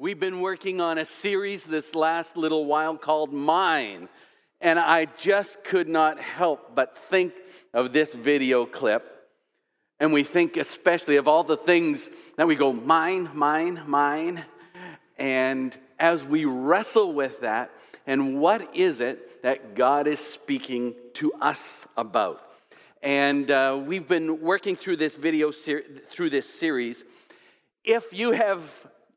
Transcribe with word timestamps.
We've 0.00 0.20
been 0.20 0.40
working 0.40 0.80
on 0.80 0.96
a 0.96 1.04
series 1.04 1.64
this 1.64 1.92
last 1.92 2.36
little 2.36 2.66
while 2.66 2.96
called 2.96 3.32
Mine, 3.32 4.08
and 4.60 4.78
I 4.78 5.06
just 5.06 5.64
could 5.64 5.88
not 5.88 6.20
help 6.20 6.76
but 6.76 6.96
think 7.10 7.32
of 7.74 7.92
this 7.92 8.14
video 8.14 8.64
clip. 8.64 9.28
And 9.98 10.12
we 10.12 10.22
think 10.22 10.56
especially 10.56 11.16
of 11.16 11.26
all 11.26 11.42
the 11.42 11.56
things 11.56 12.08
that 12.36 12.46
we 12.46 12.54
go, 12.54 12.72
mine, 12.72 13.30
mine, 13.34 13.82
mine. 13.88 14.44
And 15.18 15.76
as 15.98 16.22
we 16.22 16.44
wrestle 16.44 17.12
with 17.12 17.40
that, 17.40 17.72
and 18.06 18.38
what 18.38 18.76
is 18.76 19.00
it 19.00 19.42
that 19.42 19.74
God 19.74 20.06
is 20.06 20.20
speaking 20.20 20.94
to 21.14 21.32
us 21.40 21.60
about? 21.96 22.48
And 23.02 23.50
uh, 23.50 23.82
we've 23.84 24.06
been 24.06 24.42
working 24.42 24.76
through 24.76 24.98
this 24.98 25.16
video, 25.16 25.50
ser- 25.50 25.82
through 26.08 26.30
this 26.30 26.48
series. 26.48 27.02
If 27.82 28.12
you 28.12 28.30
have 28.30 28.62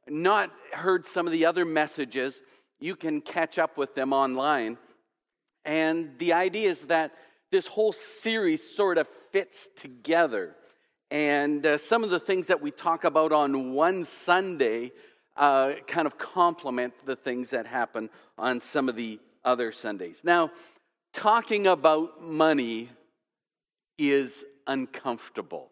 not 0.07 0.51
heard 0.71 1.05
some 1.05 1.27
of 1.27 1.33
the 1.33 1.45
other 1.45 1.65
messages, 1.65 2.41
you 2.79 2.95
can 2.95 3.21
catch 3.21 3.57
up 3.57 3.77
with 3.77 3.95
them 3.95 4.13
online. 4.13 4.77
And 5.65 6.17
the 6.17 6.33
idea 6.33 6.69
is 6.69 6.79
that 6.83 7.13
this 7.51 7.67
whole 7.67 7.93
series 7.93 8.61
sort 8.75 8.97
of 8.97 9.07
fits 9.31 9.67
together. 9.75 10.55
And 11.11 11.65
uh, 11.65 11.77
some 11.77 12.03
of 12.03 12.09
the 12.09 12.19
things 12.19 12.47
that 12.47 12.61
we 12.61 12.71
talk 12.71 13.03
about 13.03 13.31
on 13.31 13.73
one 13.73 14.05
Sunday 14.05 14.91
uh, 15.35 15.73
kind 15.87 16.07
of 16.07 16.17
complement 16.17 16.93
the 17.05 17.15
things 17.15 17.49
that 17.49 17.67
happen 17.67 18.09
on 18.37 18.61
some 18.61 18.89
of 18.89 18.95
the 18.95 19.19
other 19.43 19.71
Sundays. 19.71 20.21
Now, 20.23 20.51
talking 21.13 21.67
about 21.67 22.21
money 22.23 22.89
is 23.97 24.45
uncomfortable. 24.67 25.69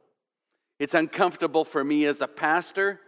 It's 0.80 0.94
uncomfortable 0.94 1.66
for 1.66 1.84
me 1.84 2.06
as 2.06 2.22
a 2.22 2.28
pastor. 2.28 3.00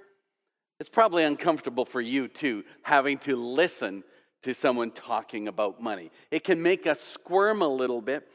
It's 0.81 0.90
probably 0.90 1.26
uncomfortable 1.26 1.85
for 1.85 2.02
you 2.02 2.27
too, 2.27 2.63
having 2.81 3.20
to 3.20 3.35
listen 3.35 4.03
to 4.41 4.55
someone 4.55 4.89
talking 4.89 5.48
about 5.48 5.80
money. 5.80 6.09
It 6.31 6.44
can 6.44 6.59
make 6.59 6.88
us 6.88 7.00
squirm 7.00 7.61
a 7.61 7.67
little 7.67 8.02
bit. 8.02 8.28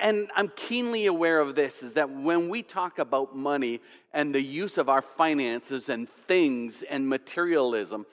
And 0.00 0.30
I'm 0.34 0.50
keenly 0.56 1.04
aware 1.04 1.38
of 1.40 1.54
this 1.54 1.82
is 1.82 1.92
that 1.92 2.08
when 2.08 2.48
we 2.48 2.62
talk 2.62 2.98
about 2.98 3.36
money 3.36 3.82
and 4.14 4.34
the 4.34 4.40
use 4.40 4.78
of 4.78 4.88
our 4.88 5.02
finances 5.02 5.90
and 5.90 6.08
things 6.26 6.82
and 6.88 7.06
materialism, 7.06 8.06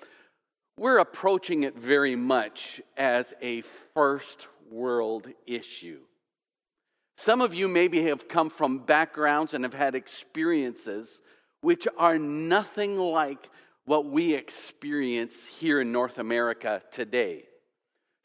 we're 0.77 0.97
approaching 0.97 1.63
it 1.63 1.77
very 1.77 2.17
much 2.17 2.81
as 2.97 3.33
a 3.41 3.63
first 3.93 4.49
world 4.69 5.27
issue. 5.47 6.01
Some 7.17 7.39
of 7.39 7.53
you 7.53 7.69
maybe 7.69 8.03
have 8.03 8.27
come 8.27 8.49
from 8.49 8.79
backgrounds 8.79 9.53
and 9.53 9.63
have 9.63 9.73
had 9.73 9.95
experiences 9.95 11.21
which 11.65 11.87
are 11.97 12.19
nothing 12.19 12.95
like 12.99 13.49
what 13.85 14.05
we 14.05 14.35
experience 14.35 15.33
here 15.59 15.81
in 15.81 15.91
North 15.91 16.19
America 16.19 16.79
today. 16.91 17.45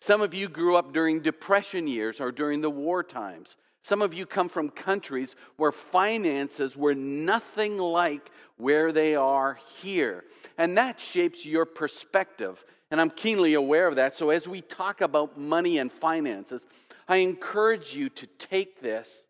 Some 0.03 0.21
of 0.21 0.35
you 0.35 0.47
grew 0.47 0.77
up 0.77 0.93
during 0.93 1.23
Depression 1.23 1.89
years 1.89 2.21
or 2.21 2.33
during 2.33 2.61
the 2.61 2.69
war 2.69 3.03
times. 3.03 3.57
Some 3.83 4.03
of 4.03 4.13
you 4.13 4.27
come 4.27 4.51
from 4.51 4.69
countries 4.69 5.35
where 5.57 5.73
finances 5.73 6.77
were 6.77 6.95
nothing 6.95 7.79
like 7.79 8.31
where 8.59 8.93
they 8.93 9.15
are 9.15 9.59
here. 9.81 10.25
And 10.59 10.77
that 10.77 11.01
shapes 11.01 11.47
your 11.47 11.65
perspective. 11.65 12.63
And 12.91 13.01
I'm 13.01 13.09
keenly 13.09 13.55
aware 13.55 13.89
of 13.89 13.97
that. 13.97 14.13
So 14.13 14.29
as 14.29 14.47
we 14.47 14.61
talk 14.61 15.01
about 15.01 15.39
money 15.39 15.79
and 15.79 15.91
finances, 15.91 16.67
I 17.09 17.17
encourage 17.17 17.97
you 17.97 18.11
to 18.11 18.27
take 18.27 18.83
this, 18.83 19.23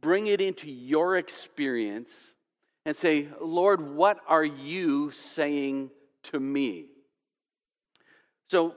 bring 0.00 0.28
it 0.28 0.40
into 0.40 0.70
your 0.70 1.18
experience, 1.18 2.14
and 2.84 2.96
say, 2.96 3.28
Lord, 3.40 3.94
what 3.94 4.18
are 4.28 4.44
you 4.44 5.12
saying 5.34 5.90
to 6.24 6.40
me? 6.40 6.86
So, 8.48 8.74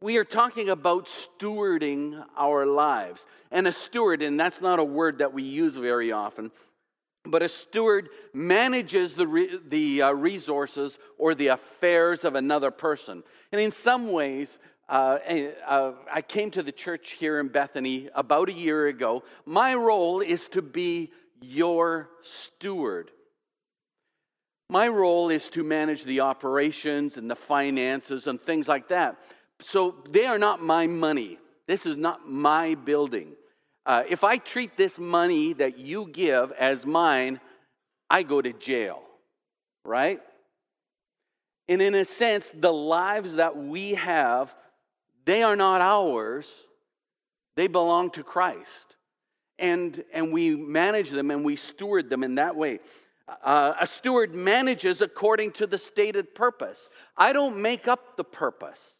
we 0.00 0.18
are 0.18 0.24
talking 0.24 0.68
about 0.68 1.08
stewarding 1.08 2.22
our 2.36 2.66
lives. 2.66 3.26
And 3.50 3.66
a 3.66 3.72
steward, 3.72 4.22
and 4.22 4.38
that's 4.38 4.60
not 4.60 4.78
a 4.78 4.84
word 4.84 5.18
that 5.18 5.32
we 5.32 5.42
use 5.42 5.76
very 5.76 6.12
often, 6.12 6.50
but 7.24 7.42
a 7.42 7.48
steward 7.48 8.10
manages 8.32 9.14
the, 9.14 9.26
re- 9.26 9.58
the 9.68 10.02
uh, 10.02 10.12
resources 10.12 10.98
or 11.18 11.34
the 11.34 11.48
affairs 11.48 12.24
of 12.24 12.34
another 12.34 12.70
person. 12.70 13.24
And 13.50 13.60
in 13.60 13.72
some 13.72 14.12
ways, 14.12 14.58
uh, 14.88 15.18
uh, 15.66 15.92
I 16.12 16.22
came 16.22 16.50
to 16.52 16.62
the 16.62 16.72
church 16.72 17.16
here 17.18 17.40
in 17.40 17.48
Bethany 17.48 18.08
about 18.14 18.48
a 18.48 18.52
year 18.52 18.86
ago. 18.86 19.24
My 19.44 19.74
role 19.74 20.20
is 20.20 20.46
to 20.48 20.62
be 20.62 21.10
your 21.40 22.10
steward. 22.22 23.10
My 24.68 24.88
role 24.88 25.30
is 25.30 25.48
to 25.50 25.62
manage 25.62 26.04
the 26.04 26.20
operations 26.20 27.16
and 27.16 27.30
the 27.30 27.36
finances 27.36 28.26
and 28.26 28.40
things 28.40 28.66
like 28.66 28.88
that. 28.88 29.16
So 29.60 29.94
they 30.10 30.26
are 30.26 30.38
not 30.38 30.62
my 30.62 30.86
money. 30.86 31.38
This 31.66 31.86
is 31.86 31.96
not 31.96 32.28
my 32.28 32.74
building. 32.74 33.32
Uh, 33.84 34.02
if 34.08 34.24
I 34.24 34.38
treat 34.38 34.76
this 34.76 34.98
money 34.98 35.52
that 35.54 35.78
you 35.78 36.08
give 36.08 36.50
as 36.52 36.84
mine, 36.84 37.40
I 38.10 38.24
go 38.24 38.42
to 38.42 38.52
jail, 38.52 39.02
right? 39.84 40.20
And 41.68 41.80
in 41.80 41.94
a 41.94 42.04
sense, 42.04 42.50
the 42.52 42.72
lives 42.72 43.36
that 43.36 43.56
we 43.56 43.92
have, 43.94 44.52
they 45.24 45.42
are 45.42 45.56
not 45.56 45.80
ours, 45.80 46.48
they 47.54 47.68
belong 47.68 48.10
to 48.10 48.24
Christ 48.24 48.95
and, 49.58 50.04
and 50.12 50.32
we 50.32 50.54
manage 50.54 51.10
them 51.10 51.30
and 51.30 51.44
we 51.44 51.56
steward 51.56 52.10
them 52.10 52.22
in 52.22 52.36
that 52.36 52.56
way. 52.56 52.80
Uh, 53.42 53.74
a 53.80 53.86
steward 53.86 54.34
manages 54.34 55.02
according 55.02 55.50
to 55.52 55.66
the 55.66 55.78
stated 55.78 56.34
purpose. 56.34 56.88
I 57.16 57.32
don't 57.32 57.60
make 57.60 57.88
up 57.88 58.16
the 58.16 58.24
purpose. 58.24 58.92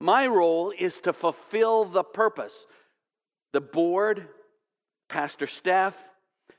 My 0.00 0.26
role 0.26 0.72
is 0.76 1.00
to 1.00 1.12
fulfill 1.12 1.84
the 1.84 2.02
purpose. 2.02 2.66
The 3.52 3.60
board, 3.60 4.28
pastor 5.08 5.46
staff, 5.46 5.94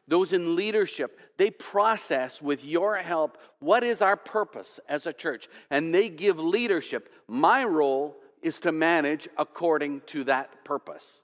those 0.07 0.33
in 0.33 0.55
leadership, 0.55 1.19
they 1.37 1.51
process 1.51 2.41
with 2.41 2.63
your 2.63 2.95
help 2.97 3.37
what 3.59 3.83
is 3.83 4.01
our 4.01 4.15
purpose 4.15 4.79
as 4.87 5.05
a 5.05 5.13
church, 5.13 5.49
and 5.69 5.93
they 5.93 6.09
give 6.09 6.39
leadership. 6.39 7.11
My 7.27 7.65
role 7.65 8.15
is 8.41 8.59
to 8.59 8.71
manage 8.71 9.27
according 9.37 10.01
to 10.07 10.23
that 10.25 10.63
purpose. 10.63 11.21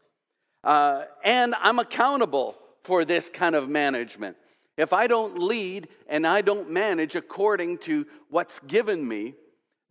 Uh, 0.63 1.03
and 1.23 1.55
I'm 1.61 1.79
accountable 1.79 2.55
for 2.83 3.05
this 3.05 3.29
kind 3.29 3.55
of 3.55 3.69
management. 3.69 4.37
If 4.77 4.93
I 4.93 5.07
don't 5.07 5.39
lead 5.39 5.87
and 6.07 6.25
I 6.25 6.41
don't 6.41 6.71
manage 6.71 7.15
according 7.15 7.79
to 7.79 8.05
what's 8.29 8.59
given 8.67 9.07
me, 9.07 9.35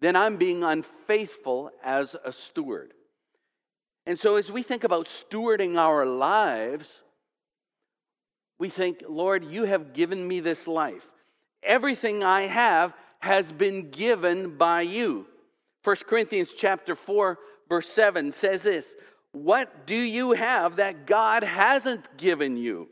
then 0.01 0.17
I'm 0.17 0.37
being 0.37 0.65
unfaithful 0.65 1.71
as 1.85 2.17
a 2.25 2.33
steward. 2.33 2.95
And 4.07 4.19
so, 4.19 4.37
as 4.37 4.51
we 4.51 4.63
think 4.63 4.83
about 4.83 5.07
stewarding 5.07 5.77
our 5.77 6.07
lives, 6.07 7.03
we 8.59 8.69
think, 8.69 9.03
Lord, 9.09 9.45
you 9.45 9.65
have 9.65 9.93
given 9.93 10.27
me 10.27 10.41
this 10.41 10.67
life. 10.67 11.07
Everything 11.63 12.25
I 12.25 12.43
have 12.43 12.95
has 13.21 13.53
been 13.53 13.91
given 13.91 14.57
by 14.57 14.81
you. 14.81 15.27
1 15.85 15.97
Corinthians 16.09 16.51
chapter 16.57 16.95
4 16.95 17.39
verse 17.71 17.89
7 17.89 18.33
says 18.33 18.63
this, 18.63 18.97
what 19.33 19.87
do 19.87 19.95
you 19.95 20.33
have 20.33 20.77
that 20.77 21.07
God 21.07 21.43
hasn't 21.43 22.17
given 22.17 22.57
you? 22.57 22.89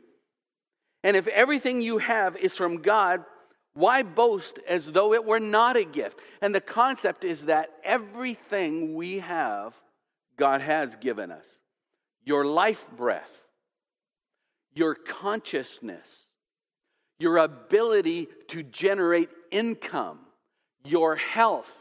And 1.03 1.15
if 1.15 1.27
everything 1.27 1.81
you 1.81 1.97
have 1.97 2.35
is 2.37 2.55
from 2.55 2.81
God, 2.81 3.23
why 3.73 4.03
boast 4.03 4.59
as 4.67 4.91
though 4.91 5.13
it 5.13 5.23
were 5.23 5.39
not 5.39 5.77
a 5.77 5.85
gift? 5.85 6.19
And 6.41 6.53
the 6.53 6.61
concept 6.61 7.23
is 7.23 7.45
that 7.45 7.69
everything 7.83 8.95
we 8.95 9.19
have, 9.19 9.73
God 10.37 10.61
has 10.61 10.95
given 10.95 11.31
us 11.31 11.47
your 12.25 12.45
life 12.45 12.85
breath, 12.95 13.31
your 14.73 14.93
consciousness, 14.93 16.27
your 17.17 17.37
ability 17.37 18.27
to 18.47 18.63
generate 18.63 19.29
income, 19.51 20.19
your 20.85 21.15
health, 21.15 21.73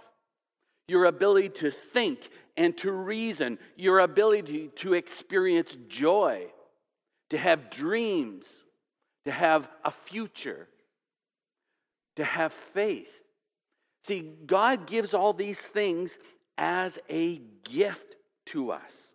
your 0.87 1.05
ability 1.05 1.51
to 1.51 1.71
think 1.71 2.31
and 2.59 2.77
to 2.79 2.91
reason, 2.91 3.57
your 3.77 4.01
ability 4.01 4.71
to 4.75 4.95
experience 4.95 5.77
joy, 5.89 6.45
to 7.31 7.39
have 7.39 7.71
dreams, 7.71 8.65
to 9.25 9.31
have 9.31 9.69
a 9.85 9.93
future, 9.93 10.69
to 12.17 12.25
have 12.25 12.53
faith. 12.53 13.13
See, 14.03 14.33
God 14.45 14.89
gives 14.89 15.15
all 15.15 15.33
these 15.33 15.61
things 15.61 16.19
as 16.59 16.99
a 17.09 17.41
gift 17.71 18.17
to 18.47 18.73
us. 18.73 19.15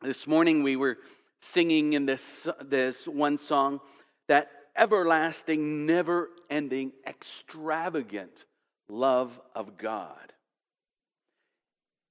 This 0.00 0.24
morning 0.24 0.62
we 0.62 0.76
were 0.76 0.98
singing 1.40 1.94
in 1.94 2.06
this, 2.06 2.46
this 2.62 3.04
one 3.04 3.36
song 3.36 3.80
that 4.28 4.48
everlasting, 4.76 5.86
never 5.86 6.30
ending, 6.48 6.92
extravagant 7.04 8.44
love 8.88 9.40
of 9.56 9.76
God. 9.76 10.33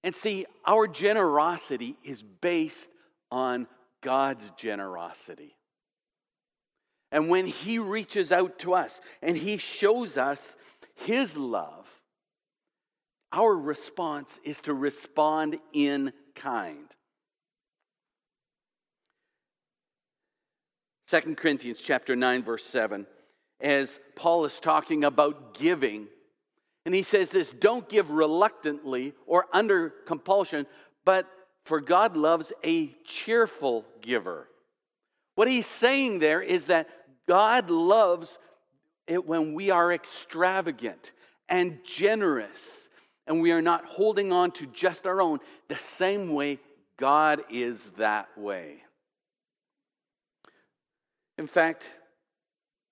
And 0.04 0.14
see, 0.14 0.46
our 0.66 0.88
generosity 0.88 1.96
is 2.04 2.22
based 2.22 2.88
on 3.32 3.68
God's 4.02 4.46
generosity. 4.58 5.56
And 7.12 7.30
when 7.30 7.46
He 7.46 7.80
reaches 7.80 8.32
out 8.32 8.60
to 8.60 8.74
us 8.74 9.00
and 9.22 9.38
He 9.38 9.58
shows 9.58 10.18
us 10.18 10.56
His 10.96 11.38
love, 11.38 11.88
our 13.32 13.56
response 13.56 14.40
is 14.44 14.60
to 14.62 14.74
respond 14.74 15.58
in 15.72 16.12
kind. 16.36 16.88
2 21.10 21.36
Corinthians 21.36 21.80
chapter 21.80 22.16
9 22.16 22.44
verse 22.44 22.64
7 22.66 23.06
as 23.60 24.00
Paul 24.16 24.46
is 24.46 24.60
talking 24.60 25.04
about 25.04 25.54
giving 25.54 26.08
and 26.86 26.94
he 26.94 27.04
says 27.04 27.30
this 27.30 27.50
don't 27.50 27.88
give 27.90 28.12
reluctantly 28.12 29.14
or 29.26 29.46
under 29.54 29.90
compulsion 30.06 30.66
but 31.06 31.28
for 31.66 31.80
God 31.80 32.18
loves 32.18 32.52
a 32.64 32.88
cheerful 33.06 33.86
giver. 34.02 34.50
What 35.36 35.48
he's 35.48 35.66
saying 35.66 36.20
there 36.20 36.42
is 36.42 36.66
that 36.66 36.90
God 37.28 37.70
loves 37.70 38.38
it 39.08 39.26
when 39.26 39.54
we 39.54 39.72
are 39.72 39.92
extravagant 39.92 41.12
and 41.50 41.80
generous 41.86 42.90
and 43.26 43.42
we 43.42 43.52
are 43.52 43.62
not 43.62 43.86
holding 43.86 44.32
on 44.32 44.52
to 44.52 44.66
just 44.68 45.08
our 45.08 45.22
own 45.22 45.40
the 45.70 45.78
same 45.98 46.34
way 46.34 46.60
God 46.98 47.42
is 47.50 47.82
that 47.98 48.38
way. 48.38 48.84
In 51.38 51.48
fact, 51.48 51.86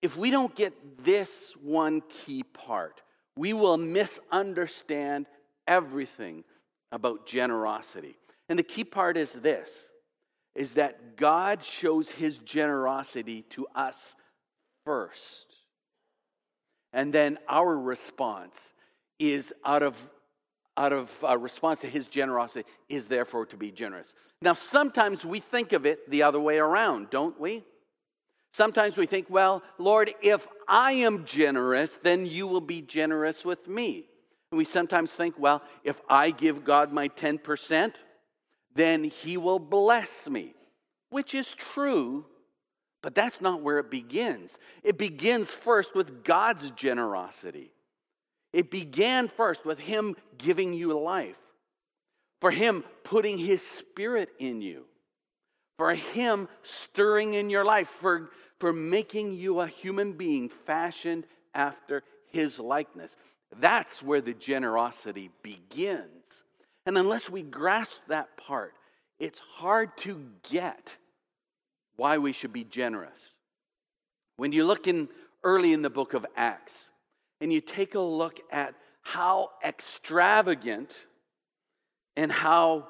if 0.01 0.17
we 0.17 0.31
don't 0.31 0.55
get 0.55 1.03
this 1.03 1.29
one 1.61 2.01
key 2.09 2.44
part, 2.44 3.01
we 3.41 3.53
will 3.53 3.77
misunderstand 3.77 5.25
everything 5.67 6.43
about 6.91 7.25
generosity. 7.25 8.15
And 8.47 8.59
the 8.59 8.63
key 8.63 8.83
part 8.83 9.17
is 9.17 9.31
this 9.31 9.71
is 10.53 10.73
that 10.73 11.17
God 11.17 11.65
shows 11.65 12.07
his 12.07 12.38
generosity 12.38 13.41
to 13.49 13.65
us 13.73 13.97
first. 14.85 15.47
And 16.93 17.11
then 17.11 17.39
our 17.49 17.75
response 17.75 18.73
is 19.17 19.51
out 19.65 19.81
of 19.81 19.97
out 20.77 20.94
of 20.94 21.11
uh, 21.27 21.35
response 21.35 21.81
to 21.81 21.87
his 21.87 22.05
generosity 22.05 22.69
is 22.89 23.05
therefore 23.05 23.47
to 23.47 23.57
be 23.57 23.71
generous. 23.71 24.13
Now 24.44 24.53
sometimes 24.53 25.25
we 25.25 25.39
think 25.39 25.73
of 25.73 25.87
it 25.87 26.07
the 26.11 26.21
other 26.21 26.39
way 26.39 26.59
around, 26.59 27.09
don't 27.09 27.39
we? 27.39 27.63
Sometimes 28.53 28.98
we 28.98 29.06
think, 29.06 29.27
well, 29.30 29.63
Lord, 29.77 30.13
if 30.21 30.45
I 30.68 30.92
am 30.94 31.25
generous, 31.25 31.98
then 32.03 32.25
you 32.25 32.48
will 32.48 32.62
be 32.62 32.81
generous 32.81 33.45
with 33.45 33.68
me. 33.68 34.06
And 34.51 34.57
we 34.57 34.65
sometimes 34.65 35.12
think, 35.12 35.36
well, 35.39 35.62
if 35.83 36.01
I 36.09 36.31
give 36.31 36.65
God 36.65 36.92
my 36.92 37.07
10%, 37.07 37.94
then 38.75 39.03
he 39.06 39.38
will 39.38 39.59
bless 39.59 40.27
me, 40.27 40.53
which 41.09 41.33
is 41.33 41.48
true, 41.48 42.25
but 43.01 43.15
that's 43.15 43.42
not 43.42 43.62
where 43.62 43.80
it 43.80 43.89
begins. 43.89 44.57
It 44.83 44.97
begins 44.97 45.47
first 45.47 45.95
with 45.95 46.24
God's 46.24 46.69
generosity. 46.71 47.71
It 48.54 48.69
began 48.69 49.30
first 49.30 49.65
with 49.65 49.80
him 49.80 50.15
giving 50.38 50.74
you 50.74 50.97
life, 51.00 51.38
for 52.42 52.51
him 52.51 52.83
putting 53.06 53.38
his 53.38 53.62
spirit 53.62 54.30
in 54.39 54.62
you, 54.62 54.86
for 55.81 55.95
him 55.95 56.48
stirring 56.62 57.33
in 57.33 57.50
your 57.50 57.66
life, 57.66 57.89
for 58.01 58.30
for 58.60 58.72
making 58.72 59.33
you 59.33 59.62
a 59.62 59.66
human 59.66 60.13
being 60.13 60.48
fashioned 60.48 61.25
after 61.56 62.04
his 62.28 62.60
likeness. 62.60 63.16
That's 63.60 64.04
where 64.04 64.22
the 64.22 64.36
generosity 64.36 65.31
begins. 65.42 66.44
And 66.86 67.00
unless 67.00 67.31
we 67.31 67.42
grasp 67.42 67.95
that 68.10 68.38
part, 68.38 68.75
it's 69.18 69.39
hard 69.39 69.98
to 70.06 70.24
get 70.51 70.98
why 71.95 72.19
we 72.19 72.31
should 72.31 72.54
be 72.54 72.63
generous. 72.63 73.33
When 74.38 74.51
you 74.51 74.68
look 74.68 74.86
in 74.86 75.10
early 75.44 75.74
in 75.74 75.81
the 75.81 75.89
book 75.89 76.13
of 76.13 76.28
Acts 76.36 76.92
and 77.39 77.51
you 77.51 77.60
take 77.60 77.95
a 77.95 78.00
look 78.00 78.39
at 78.51 78.75
how 79.01 79.50
extravagant 79.66 80.94
and 82.16 82.31
how 82.31 82.88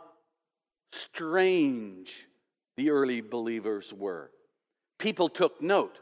strange 0.91 2.27
the 2.81 2.89
early 2.89 3.21
believers 3.21 3.93
were 3.93 4.31
people 4.97 5.29
took 5.29 5.61
note. 5.61 5.99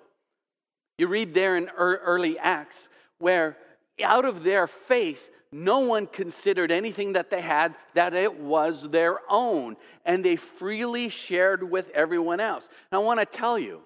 You 0.97 1.07
read 1.07 1.33
there 1.33 1.57
in 1.57 1.67
early 1.77 2.39
Acts 2.39 2.87
where 3.17 3.57
out 4.01 4.23
of 4.23 4.43
their 4.43 4.65
faith, 4.65 5.29
no 5.51 5.79
one 5.79 6.07
considered 6.07 6.71
anything 6.71 7.13
that 7.13 7.29
they 7.29 7.41
had 7.41 7.75
that 7.95 8.13
it 8.13 8.39
was 8.39 8.89
their 8.89 9.19
own, 9.29 9.75
and 10.05 10.23
they 10.23 10.37
freely 10.37 11.09
shared 11.09 11.69
with 11.69 11.89
everyone 11.89 12.39
else. 12.39 12.69
Now, 12.93 13.01
I 13.01 13.03
want 13.03 13.19
to 13.19 13.25
tell 13.25 13.59
you 13.59 13.81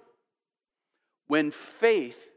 when 1.27 1.49
faith 1.49 2.27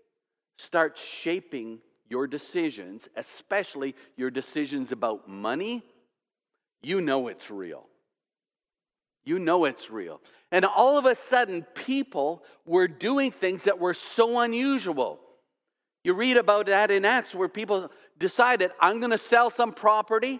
starts 0.57 1.03
shaping 1.03 1.81
your 2.09 2.27
decisions, 2.27 3.09
especially 3.15 3.95
your 4.17 4.31
decisions 4.31 4.91
about 4.91 5.29
money, 5.29 5.83
you 6.83 7.03
know 7.03 7.29
it's 7.29 7.51
real. 7.51 7.87
You 9.27 9.39
know 9.41 9.65
it's 9.65 9.91
real. 9.91 10.21
And 10.53 10.65
all 10.65 10.97
of 10.97 11.05
a 11.05 11.17
sudden, 11.17 11.67
people 11.75 12.45
were 12.65 12.87
doing 12.87 13.33
things 13.33 13.65
that 13.65 13.81
were 13.81 13.93
so 13.93 14.39
unusual. 14.41 15.19
You 16.05 16.15
read 16.15 16.37
about 16.37 16.67
that 16.67 16.93
in 16.93 17.05
Acts 17.05 17.35
where 17.35 17.49
people 17.49 17.91
decided, 18.17 18.71
I'm 18.81 19.01
going 19.01 19.11
to 19.11 19.19
sell 19.19 19.51
some 19.51 19.73
property, 19.73 20.39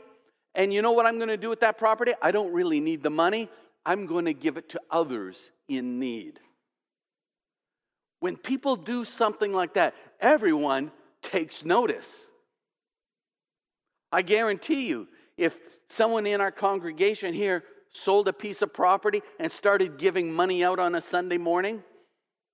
and 0.55 0.73
you 0.73 0.81
know 0.81 0.93
what 0.93 1.05
I'm 1.05 1.17
going 1.17 1.29
to 1.29 1.37
do 1.37 1.49
with 1.49 1.61
that 1.61 1.77
property? 1.77 2.13
I 2.23 2.31
don't 2.31 2.53
really 2.53 2.81
need 2.81 3.03
the 3.03 3.11
money. 3.11 3.51
I'm 3.85 4.07
going 4.07 4.27
to 4.27 4.33
give 4.33 4.57
it 4.57 4.69
to 4.71 4.81
others 4.91 5.37
in 5.69 5.99
need. 5.99 6.39
When 8.21 8.37
people 8.37 8.77
do 8.77 9.05
something 9.05 9.53
like 9.53 9.75
that, 9.75 9.95
everyone 10.21 10.93
takes 11.21 11.65
notice. 11.65 12.09
I 14.13 14.23
guarantee 14.23 14.87
you, 14.87 15.09
if 15.37 15.59
someone 15.89 16.27
in 16.27 16.41
our 16.41 16.53
congregation 16.53 17.35
here 17.35 17.65
sold 17.93 18.29
a 18.29 18.33
piece 18.33 18.63
of 18.63 18.73
property 18.73 19.23
and 19.39 19.51
started 19.51 19.99
giving 19.99 20.33
money 20.33 20.65
out 20.65 20.79
on 20.79 20.95
a 20.95 21.01
Sunday 21.01 21.39
morning, 21.39 21.83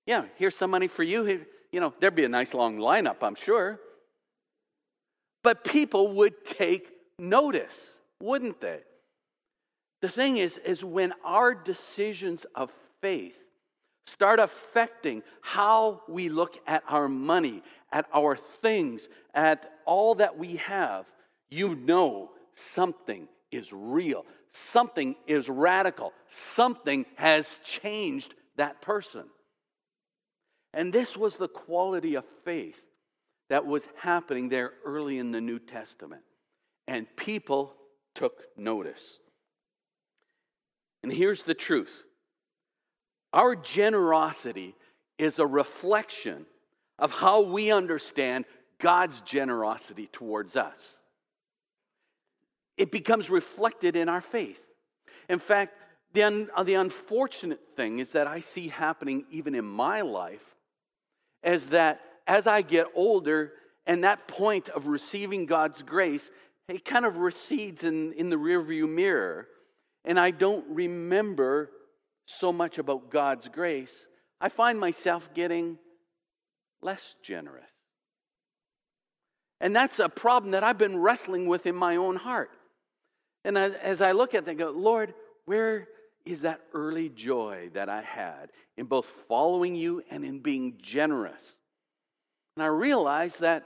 yeah, 0.05 0.25
here's 0.35 0.55
some 0.55 0.71
money 0.71 0.87
for 0.87 1.03
you. 1.03 1.45
You 1.71 1.79
know, 1.79 1.93
there'd 1.99 2.15
be 2.15 2.25
a 2.25 2.29
nice 2.29 2.53
long 2.53 2.77
lineup, 2.77 3.17
I'm 3.21 3.35
sure. 3.35 3.79
But 5.43 5.63
people 5.63 6.13
would 6.13 6.45
take 6.45 6.89
notice, 7.17 7.91
wouldn't 8.21 8.61
they? 8.61 8.79
The 10.01 10.09
thing 10.09 10.37
is, 10.37 10.57
is 10.65 10.83
when 10.83 11.13
our 11.23 11.55
decisions 11.55 12.45
of 12.55 12.71
faith 13.01 13.35
start 14.05 14.39
affecting 14.39 15.23
how 15.41 16.01
we 16.09 16.29
look 16.29 16.59
at 16.67 16.83
our 16.89 17.07
money, 17.07 17.63
at 17.91 18.05
our 18.13 18.35
things, 18.35 19.07
at 19.33 19.71
all 19.85 20.15
that 20.15 20.37
we 20.37 20.57
have, 20.57 21.05
you 21.49 21.75
know 21.75 22.31
something 22.53 23.27
is 23.51 23.71
real. 23.71 24.25
Something 24.53 25.15
is 25.25 25.49
radical. 25.49 26.13
Something 26.29 27.05
has 27.15 27.47
changed 27.63 28.35
that 28.55 28.81
person. 28.81 29.25
And 30.73 30.93
this 30.93 31.17
was 31.17 31.35
the 31.35 31.47
quality 31.47 32.15
of 32.15 32.23
faith 32.45 32.79
that 33.49 33.65
was 33.65 33.87
happening 33.99 34.49
there 34.49 34.73
early 34.85 35.17
in 35.17 35.31
the 35.31 35.41
New 35.41 35.59
Testament. 35.59 36.21
And 36.87 37.07
people 37.15 37.73
took 38.13 38.43
notice. 38.55 39.19
And 41.01 41.11
here's 41.11 41.41
the 41.41 41.55
truth 41.55 42.03
our 43.33 43.55
generosity 43.55 44.75
is 45.17 45.39
a 45.39 45.47
reflection 45.47 46.45
of 46.99 47.11
how 47.11 47.41
we 47.41 47.71
understand 47.71 48.45
God's 48.79 49.19
generosity 49.21 50.07
towards 50.11 50.55
us 50.55 50.99
it 52.77 52.91
becomes 52.91 53.29
reflected 53.29 53.95
in 53.95 54.09
our 54.09 54.21
faith. 54.21 54.59
In 55.29 55.39
fact, 55.39 55.77
the, 56.13 56.23
un, 56.23 56.49
uh, 56.55 56.63
the 56.63 56.75
unfortunate 56.75 57.61
thing 57.75 57.99
is 57.99 58.11
that 58.11 58.27
I 58.27 58.39
see 58.39 58.67
happening 58.67 59.25
even 59.31 59.55
in 59.55 59.65
my 59.65 60.01
life 60.01 60.55
is 61.43 61.69
that 61.69 62.01
as 62.27 62.47
I 62.47 62.61
get 62.61 62.87
older 62.95 63.53
and 63.85 64.03
that 64.03 64.27
point 64.27 64.69
of 64.69 64.87
receiving 64.87 65.45
God's 65.45 65.81
grace, 65.81 66.29
it 66.67 66.85
kind 66.85 67.05
of 67.05 67.17
recedes 67.17 67.83
in, 67.83 68.13
in 68.13 68.29
the 68.29 68.37
rearview 68.37 68.87
mirror. 68.87 69.47
And 70.05 70.19
I 70.19 70.31
don't 70.31 70.65
remember 70.69 71.69
so 72.25 72.53
much 72.53 72.77
about 72.77 73.09
God's 73.09 73.47
grace. 73.49 74.07
I 74.39 74.49
find 74.49 74.79
myself 74.79 75.29
getting 75.33 75.77
less 76.81 77.15
generous. 77.21 77.69
And 79.59 79.75
that's 79.75 79.99
a 79.99 80.09
problem 80.09 80.51
that 80.51 80.63
I've 80.63 80.77
been 80.77 80.97
wrestling 80.97 81.47
with 81.47 81.65
in 81.65 81.75
my 81.75 81.95
own 81.95 82.17
heart. 82.17 82.51
And 83.43 83.57
as, 83.57 83.73
as 83.73 84.01
I 84.01 84.11
look 84.11 84.33
at 84.33 84.45
them, 84.45 84.55
I 84.55 84.59
go, 84.59 84.69
Lord, 84.71 85.13
where 85.45 85.87
is 86.25 86.41
that 86.41 86.61
early 86.73 87.09
joy 87.09 87.69
that 87.73 87.89
I 87.89 88.01
had 88.01 88.51
in 88.77 88.85
both 88.85 89.11
following 89.27 89.75
you 89.75 90.01
and 90.09 90.23
in 90.23 90.39
being 90.39 90.77
generous? 90.81 91.59
And 92.55 92.63
I 92.63 92.67
realize 92.67 93.37
that 93.37 93.65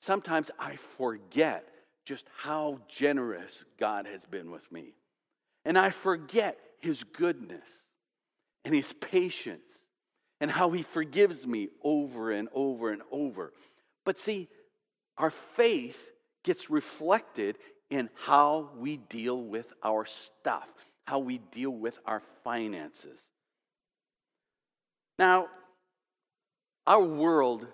sometimes 0.00 0.50
I 0.58 0.76
forget 0.76 1.68
just 2.04 2.24
how 2.38 2.80
generous 2.88 3.64
God 3.78 4.06
has 4.06 4.24
been 4.24 4.50
with 4.50 4.70
me. 4.72 4.94
And 5.64 5.76
I 5.76 5.90
forget 5.90 6.58
his 6.80 7.04
goodness 7.04 7.66
and 8.64 8.74
his 8.74 8.92
patience 9.00 9.72
and 10.40 10.50
how 10.50 10.70
he 10.70 10.82
forgives 10.82 11.46
me 11.46 11.68
over 11.82 12.30
and 12.30 12.48
over 12.54 12.92
and 12.92 13.02
over. 13.10 13.52
But 14.04 14.18
see, 14.18 14.48
our 15.18 15.30
faith 15.30 16.00
gets 16.44 16.70
reflected 16.70 17.58
in 17.90 18.10
how 18.14 18.70
we 18.76 18.96
deal 18.96 19.40
with 19.40 19.72
our 19.82 20.04
stuff, 20.06 20.68
how 21.06 21.18
we 21.18 21.38
deal 21.38 21.70
with 21.70 21.98
our 22.04 22.22
finances. 22.44 23.20
Now, 25.18 25.48
our 26.86 27.02
world 27.02 27.66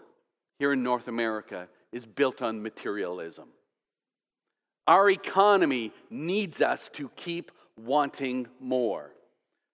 here 0.58 0.72
in 0.72 0.82
North 0.82 1.08
America 1.08 1.68
is 1.92 2.06
built 2.06 2.42
on 2.42 2.62
materialism. 2.62 3.48
Our 4.86 5.10
economy 5.10 5.92
needs 6.10 6.60
us 6.60 6.90
to 6.94 7.08
keep 7.16 7.50
wanting 7.80 8.46
more. 8.60 9.10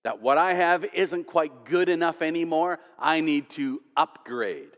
That 0.04 0.22
what 0.22 0.38
I 0.38 0.54
have 0.54 0.84
isn't 0.94 1.26
quite 1.26 1.64
good 1.64 1.88
enough 1.88 2.22
anymore, 2.22 2.78
I 2.98 3.20
need 3.20 3.50
to 3.50 3.82
upgrade. 3.96 4.70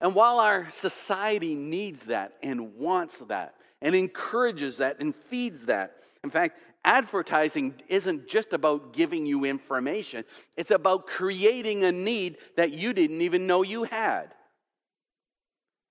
And 0.00 0.14
while 0.14 0.38
our 0.38 0.70
society 0.70 1.54
needs 1.54 2.02
that 2.04 2.34
and 2.42 2.76
wants 2.76 3.18
that 3.28 3.54
and 3.80 3.94
encourages 3.94 4.78
that 4.78 5.00
and 5.00 5.14
feeds 5.14 5.66
that, 5.66 5.96
in 6.24 6.30
fact, 6.30 6.58
advertising 6.84 7.74
isn't 7.88 8.28
just 8.28 8.52
about 8.52 8.92
giving 8.92 9.26
you 9.26 9.44
information, 9.44 10.24
it's 10.56 10.70
about 10.70 11.06
creating 11.06 11.84
a 11.84 11.92
need 11.92 12.38
that 12.56 12.72
you 12.72 12.92
didn't 12.92 13.20
even 13.20 13.46
know 13.46 13.62
you 13.62 13.84
had. 13.84 14.34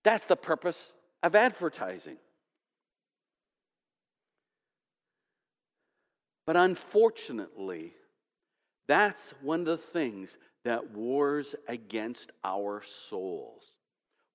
That's 0.04 0.26
the 0.26 0.36
purpose 0.36 0.94
of 1.24 1.36
advertising. 1.36 2.18
But 6.46 6.56
unfortunately, 6.56 7.94
that's 8.88 9.34
one 9.42 9.62
of 9.62 9.66
the 9.66 9.78
things 9.78 10.38
that 10.64 10.92
wars 10.92 11.56
against 11.68 12.32
our 12.44 12.82
souls. 12.84 13.64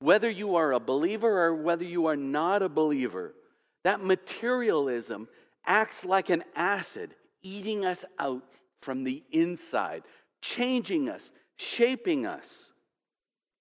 Whether 0.00 0.30
you 0.30 0.56
are 0.56 0.72
a 0.72 0.80
believer 0.80 1.46
or 1.46 1.54
whether 1.54 1.84
you 1.84 2.06
are 2.06 2.16
not 2.16 2.62
a 2.62 2.68
believer, 2.68 3.34
that 3.84 4.02
materialism 4.02 5.28
acts 5.66 6.04
like 6.04 6.30
an 6.30 6.44
acid, 6.54 7.14
eating 7.42 7.84
us 7.84 8.04
out 8.18 8.42
from 8.80 9.04
the 9.04 9.22
inside, 9.30 10.02
changing 10.40 11.08
us, 11.08 11.30
shaping 11.56 12.26
us. 12.26 12.72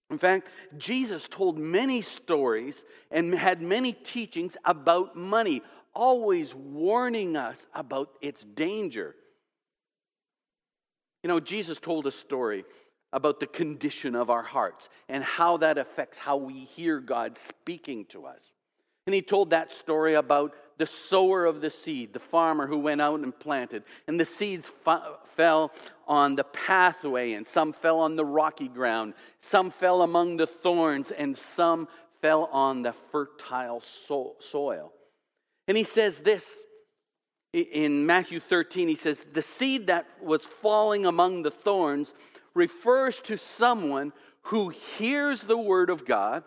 In 0.09 0.17
fact, 0.17 0.49
Jesus 0.77 1.25
told 1.29 1.57
many 1.57 2.01
stories 2.01 2.83
and 3.11 3.33
had 3.33 3.61
many 3.61 3.93
teachings 3.93 4.57
about 4.65 5.15
money, 5.15 5.61
always 5.93 6.53
warning 6.53 7.37
us 7.37 7.65
about 7.73 8.09
its 8.21 8.43
danger. 8.43 9.15
You 11.23 11.29
know, 11.29 11.39
Jesus 11.39 11.77
told 11.79 12.07
a 12.07 12.11
story 12.11 12.65
about 13.13 13.39
the 13.39 13.47
condition 13.47 14.15
of 14.15 14.29
our 14.29 14.43
hearts 14.43 14.89
and 15.07 15.23
how 15.23 15.57
that 15.57 15.77
affects 15.77 16.17
how 16.17 16.37
we 16.37 16.65
hear 16.65 16.99
God 16.99 17.37
speaking 17.37 18.05
to 18.05 18.25
us. 18.25 18.51
And 19.11 19.15
he 19.17 19.21
told 19.21 19.49
that 19.49 19.73
story 19.73 20.13
about 20.13 20.53
the 20.77 20.85
sower 20.85 21.45
of 21.45 21.59
the 21.59 21.69
seed, 21.69 22.13
the 22.13 22.19
farmer 22.19 22.65
who 22.65 22.79
went 22.79 23.01
out 23.01 23.19
and 23.19 23.37
planted. 23.37 23.83
And 24.07 24.17
the 24.17 24.23
seeds 24.23 24.71
fell 25.35 25.73
on 26.07 26.37
the 26.37 26.45
pathway, 26.45 27.33
and 27.33 27.45
some 27.45 27.73
fell 27.73 27.99
on 27.99 28.15
the 28.15 28.23
rocky 28.23 28.69
ground, 28.69 29.15
some 29.41 29.69
fell 29.69 30.01
among 30.01 30.37
the 30.37 30.47
thorns, 30.47 31.11
and 31.11 31.35
some 31.35 31.89
fell 32.21 32.45
on 32.53 32.83
the 32.83 32.93
fertile 33.11 33.81
so- 33.81 34.37
soil. 34.39 34.93
And 35.67 35.75
he 35.75 35.83
says 35.83 36.19
this 36.19 36.45
in 37.51 38.05
Matthew 38.05 38.39
13 38.39 38.87
he 38.87 38.95
says, 38.95 39.25
The 39.33 39.41
seed 39.41 39.87
that 39.87 40.07
was 40.21 40.45
falling 40.45 41.05
among 41.05 41.43
the 41.43 41.51
thorns 41.51 42.13
refers 42.53 43.19
to 43.23 43.35
someone 43.35 44.13
who 44.43 44.69
hears 44.69 45.41
the 45.41 45.57
word 45.57 45.89
of 45.89 46.05
God, 46.05 46.45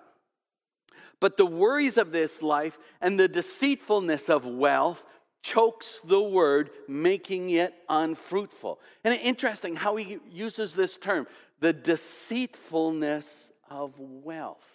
but 1.24 1.38
the 1.38 1.46
worries 1.46 1.96
of 1.96 2.12
this 2.12 2.42
life 2.42 2.76
and 3.00 3.18
the 3.18 3.28
deceitfulness 3.28 4.28
of 4.28 4.44
wealth 4.44 5.02
chokes 5.42 5.98
the 6.04 6.20
word, 6.20 6.68
making 6.86 7.48
it 7.48 7.72
unfruitful. 7.88 8.78
And 9.04 9.14
interesting 9.14 9.74
how 9.74 9.96
he 9.96 10.18
uses 10.30 10.74
this 10.74 10.98
term 10.98 11.26
the 11.60 11.72
deceitfulness 11.72 13.52
of 13.70 13.98
wealth. 13.98 14.66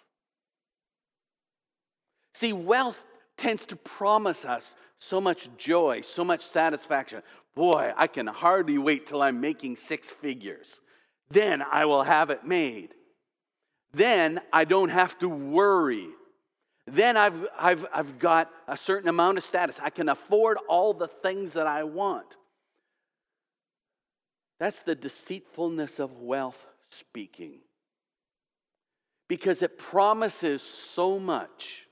See, 2.34 2.52
wealth 2.52 3.06
tends 3.36 3.64
to 3.66 3.76
promise 3.76 4.44
us 4.44 4.74
so 4.98 5.20
much 5.20 5.48
joy, 5.56 6.00
so 6.00 6.24
much 6.24 6.44
satisfaction. 6.44 7.22
Boy, 7.54 7.92
I 7.96 8.08
can 8.08 8.26
hardly 8.26 8.76
wait 8.76 9.06
till 9.06 9.22
I'm 9.22 9.40
making 9.40 9.76
six 9.76 10.08
figures. 10.08 10.80
Then 11.30 11.62
I 11.62 11.84
will 11.84 12.02
have 12.02 12.28
it 12.28 12.44
made. 12.44 12.88
Then 13.92 14.40
I 14.52 14.64
don't 14.64 14.88
have 14.88 15.16
to 15.20 15.28
worry. 15.28 16.08
Then 16.92 17.16
I've, 17.16 17.46
I've, 17.58 17.86
I've 17.92 18.18
got 18.18 18.50
a 18.66 18.76
certain 18.76 19.08
amount 19.08 19.38
of 19.38 19.44
status. 19.44 19.78
I 19.80 19.90
can 19.90 20.08
afford 20.08 20.58
all 20.68 20.92
the 20.92 21.08
things 21.08 21.52
that 21.52 21.66
I 21.66 21.84
want. 21.84 22.26
That's 24.58 24.80
the 24.80 24.94
deceitfulness 24.94 25.98
of 26.00 26.18
wealth 26.18 26.58
speaking. 26.90 27.60
Because 29.28 29.62
it 29.62 29.78
promises 29.78 30.62
so 30.92 31.18
much 31.18 31.86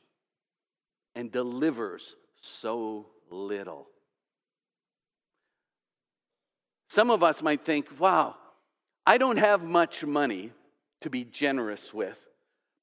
and 1.15 1.31
delivers 1.31 2.17
so 2.41 3.07
little. 3.31 3.87
Some 6.91 7.11
of 7.11 7.23
us 7.23 7.41
might 7.43 7.65
think, 7.65 8.01
wow, 8.01 8.35
I 9.07 9.19
don't 9.19 9.39
have 9.39 9.63
much 9.63 10.05
money 10.05 10.53
to 11.03 11.11
be 11.11 11.25
generous 11.25 11.95
with. 11.95 12.27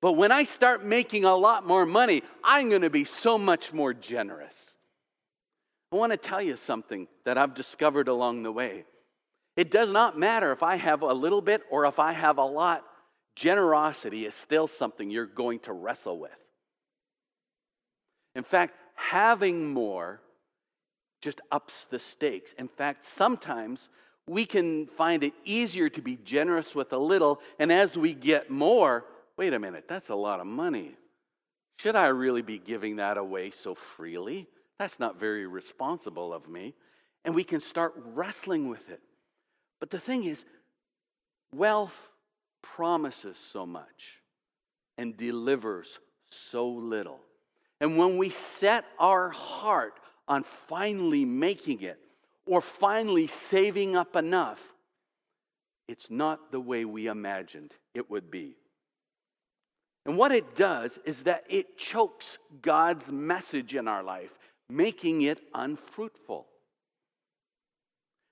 But 0.06 0.18
when 0.18 0.32
I 0.32 0.44
start 0.44 0.86
making 0.86 1.26
a 1.26 1.36
lot 1.36 1.66
more 1.66 1.84
money, 1.84 2.22
I'm 2.44 2.70
going 2.70 2.84
to 2.84 2.92
be 2.92 3.06
so 3.06 3.40
much 3.40 3.74
more 3.74 3.92
generous. 3.92 4.78
I 5.92 5.96
want 5.96 6.12
to 6.12 6.18
tell 6.18 6.44
you 6.44 6.58
something 6.58 7.08
that 7.24 7.40
I've 7.40 7.56
discovered 7.56 8.08
along 8.08 8.44
the 8.44 8.52
way. 8.52 8.86
It 9.58 9.72
does 9.72 9.90
not 9.90 10.16
matter 10.16 10.52
if 10.52 10.62
I 10.62 10.76
have 10.76 11.02
a 11.02 11.12
little 11.12 11.42
bit 11.42 11.64
or 11.72 11.88
if 11.88 11.98
I 11.98 12.12
have 12.12 12.38
a 12.38 12.44
lot, 12.44 12.86
generosity 13.36 14.28
is 14.28 14.36
still 14.36 14.68
something 14.68 15.10
you're 15.10 15.26
going 15.26 15.58
to 15.62 15.74
wrestle 15.74 16.20
with. 16.20 16.38
In 18.36 18.44
fact, 18.44 18.76
having 18.94 19.74
more 19.74 20.22
just 21.20 21.42
ups 21.52 21.88
the 21.90 21.98
stakes. 21.98 22.52
In 22.60 22.68
fact, 22.68 23.08
sometimes 23.08 23.90
we 24.28 24.46
can 24.46 24.86
find 24.86 25.24
it 25.24 25.34
easier 25.46 25.90
to 25.90 26.02
be 26.04 26.20
generous 26.24 26.76
with 26.76 26.94
a 26.94 26.98
little, 27.00 27.42
and 27.58 27.72
as 27.72 27.98
we 27.98 28.14
get 28.14 28.52
more, 28.52 29.04
wait 29.38 29.54
a 29.54 29.60
minute, 29.60 29.86
that's 29.88 30.10
a 30.10 30.16
lot 30.16 30.40
of 30.40 30.48
money. 30.48 30.96
Should 31.80 31.96
I 31.96 32.08
really 32.08 32.42
be 32.42 32.58
giving 32.58 32.98
that 32.98 33.18
away 33.18 33.52
so 33.52 33.76
freely? 33.76 34.48
That's 34.80 35.00
not 35.00 35.20
very 35.20 35.46
responsible 35.46 36.34
of 36.34 36.48
me. 36.48 36.74
And 37.24 37.34
we 37.36 37.44
can 37.44 37.60
start 37.60 37.94
wrestling 37.96 38.70
with 38.70 38.90
it. 38.90 39.02
But 39.80 39.90
the 39.90 40.00
thing 40.00 40.24
is, 40.24 40.46
wealth 41.54 42.10
promises 42.62 43.38
so 43.52 43.66
much 43.66 44.22
and 44.98 45.18
delivers 45.18 46.00
so 46.30 46.68
little. 46.68 47.20
And 47.82 47.98
when 47.98 48.18
we 48.18 48.30
set 48.30 48.86
our 49.00 49.30
heart 49.30 50.00
on 50.28 50.44
finally 50.44 51.26
making 51.26 51.82
it 51.82 52.00
or 52.46 52.62
finally 52.62 53.28
saving 53.28 53.96
up 53.96 54.16
enough, 54.16 54.74
it's 55.88 56.10
not 56.10 56.52
the 56.52 56.60
way 56.60 56.86
we 56.86 57.08
imagined 57.08 57.72
it 57.94 58.10
would 58.10 58.32
be. 58.32 58.56
And 60.06 60.18
what 60.18 60.32
it 60.32 60.56
does 60.56 61.00
is 61.06 61.24
that 61.24 61.46
it 61.50 61.78
chokes 61.78 62.38
God's 62.62 63.12
message 63.12 63.74
in 63.74 63.88
our 63.88 64.04
life, 64.04 64.38
making 64.70 65.22
it 65.22 65.42
unfruitful. 65.54 66.46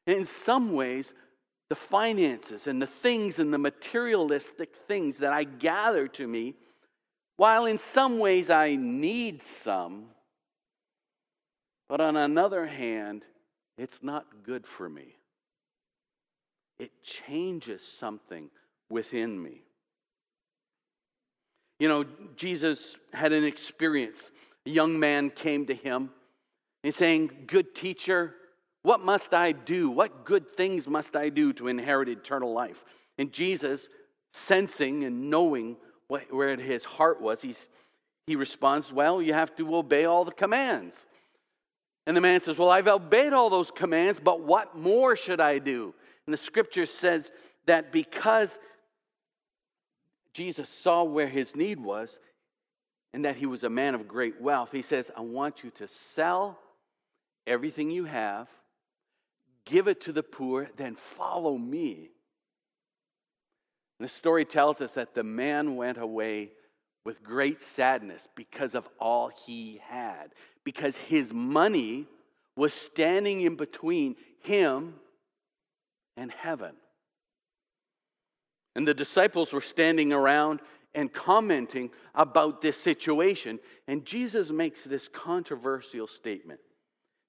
And 0.06 0.20
in 0.20 0.26
some 0.26 0.74
ways, 0.74 1.14
the 1.70 1.76
finances 1.76 2.68
and 2.68 2.82
the 2.82 2.88
things 2.88 3.40
and 3.40 3.54
the 3.54 3.58
materialistic 3.58 4.76
things 4.88 5.18
that 5.18 5.34
I 5.34 5.46
gather 5.46 6.08
to 6.10 6.28
me 6.28 6.56
while 7.38 7.66
in 7.66 7.80
some 7.80 8.20
ways 8.20 8.50
I 8.50 8.76
need 8.76 9.42
some, 9.42 10.06
but 11.90 12.00
on 12.00 12.16
another 12.16 12.66
hand, 12.66 13.24
it's 13.78 14.00
not 14.04 14.44
good 14.44 14.68
for 14.68 14.88
me. 14.88 15.16
It 16.78 16.92
changes 17.04 17.82
something 17.82 18.50
within 18.90 19.42
me. 19.42 19.64
You 21.80 21.88
know, 21.88 22.06
Jesus 22.36 22.98
had 23.14 23.34
an 23.34 23.44
experience. 23.44 24.32
A 24.66 24.70
young 24.70 25.00
man 25.00 25.30
came 25.30 25.66
to 25.66 25.76
him 25.76 26.12
and 26.84 26.94
saying, 26.94 27.32
Good 27.48 27.76
teacher, 27.76 28.36
what 28.84 29.04
must 29.04 29.34
I 29.34 29.54
do? 29.54 29.90
What 29.90 30.26
good 30.26 30.56
things 30.56 30.88
must 30.88 31.16
I 31.16 31.30
do 31.30 31.54
to 31.54 31.68
inherit 31.68 32.10
eternal 32.10 32.54
life? 32.54 32.84
And 33.18 33.32
Jesus, 33.32 33.88
sensing 34.34 35.04
and 35.04 35.30
knowing 35.30 35.78
where 36.08 36.56
his 36.58 36.84
heart 36.84 37.22
was, 37.22 37.42
he's, 37.42 37.68
he 38.28 38.36
responds, 38.36 38.92
Well, 38.92 39.22
you 39.22 39.34
have 39.34 39.56
to 39.56 39.76
obey 39.76 40.06
all 40.06 40.26
the 40.26 40.32
commands. 40.32 41.06
And 42.06 42.18
the 42.18 42.22
man 42.22 42.42
says, 42.42 42.58
Well, 42.58 42.70
I've 42.70 42.88
obeyed 42.88 43.34
all 43.34 43.50
those 43.50 43.72
commands, 43.72 44.20
but 44.20 44.42
what 44.42 44.78
more 44.78 45.16
should 45.16 45.40
I 45.40 45.60
do? 45.60 45.94
And 46.26 46.34
the 46.34 46.38
scripture 46.38 46.86
says 46.86 47.32
that 47.66 47.92
because 47.92 48.58
Jesus 50.34 50.70
saw 50.70 51.04
where 51.04 51.28
his 51.28 51.56
need 51.56 51.80
was, 51.80 52.18
and 53.14 53.26
that 53.26 53.36
he 53.36 53.46
was 53.46 53.64
a 53.64 53.70
man 53.70 53.94
of 53.94 54.08
great 54.08 54.42
wealth, 54.42 54.72
he 54.72 54.82
says, 54.82 55.12
I 55.16 55.22
want 55.22 55.64
you 55.64 55.70
to 55.72 55.88
sell 55.88 56.58
everything 57.46 57.92
you 57.92 58.06
have, 58.06 58.48
give 59.66 59.88
it 59.88 60.02
to 60.02 60.12
the 60.12 60.24
poor, 60.24 60.70
then 60.78 60.96
follow 60.96 61.58
me. 61.58 62.10
And 64.00 64.10
the 64.10 64.14
story 64.14 64.46
tells 64.46 64.82
us 64.82 64.94
that 64.94 65.14
the 65.14 65.24
man 65.24 65.76
went 65.76 66.00
away 66.00 66.52
with 67.06 67.22
great 67.22 67.62
sadness 67.62 68.28
because 68.36 68.74
of 68.74 68.88
all 69.00 69.30
he 69.46 69.80
had, 69.84 70.32
because 70.64 70.96
his 70.96 71.32
money 71.32 72.08
was 72.56 72.74
standing 72.74 73.42
in 73.42 73.56
between 73.56 74.16
him 74.42 74.96
and 76.18 76.32
heaven. 76.32 76.74
And 78.76 78.88
the 78.88 78.94
disciples 78.94 79.52
were 79.52 79.62
standing 79.62 80.12
around 80.12 80.62
and 80.96 81.12
commenting 81.12 81.92
about 82.16 82.62
this 82.62 82.78
situation. 82.78 83.60
And 83.88 84.06
Jesus 84.06 84.50
makes 84.50 84.84
this 84.84 85.08
controversial 85.08 86.08
statement. 86.08 86.60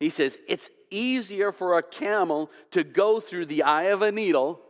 He 0.01 0.11
says, 0.11 0.39
It's 0.49 0.69
easier 0.91 1.53
for 1.53 1.79
a 1.79 1.83
camel 1.83 2.51
to 2.71 2.85
go 2.85 3.21
through 3.21 3.47
the 3.47 3.63
eye 3.63 3.85
of 3.85 4.03
a 4.03 4.13
needle 4.13 4.61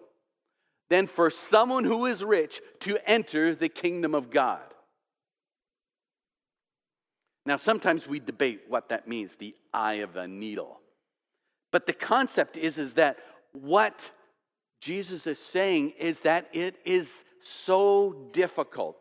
than 0.90 1.06
for 1.06 1.30
someone 1.30 1.84
who 1.84 2.06
is 2.06 2.22
rich 2.22 2.60
to 2.80 2.98
enter 3.08 3.54
the 3.54 3.68
kingdom 3.68 4.14
of 4.14 4.30
God. 4.30 4.62
Now, 7.46 7.56
sometimes 7.56 8.06
we 8.06 8.20
debate 8.20 8.62
what 8.68 8.88
that 8.88 9.06
means, 9.06 9.36
the 9.36 9.54
eye 9.72 9.94
of 9.94 10.16
a 10.16 10.26
needle. 10.26 10.80
But 11.72 11.86
the 11.86 11.92
concept 11.92 12.56
is, 12.56 12.78
is 12.78 12.94
that 12.94 13.18
what 13.52 13.98
Jesus 14.84 15.26
is 15.26 15.38
saying 15.38 15.94
is 15.98 16.18
that 16.20 16.50
it 16.52 16.76
is 16.84 17.10
so 17.64 18.28
difficult 18.34 18.98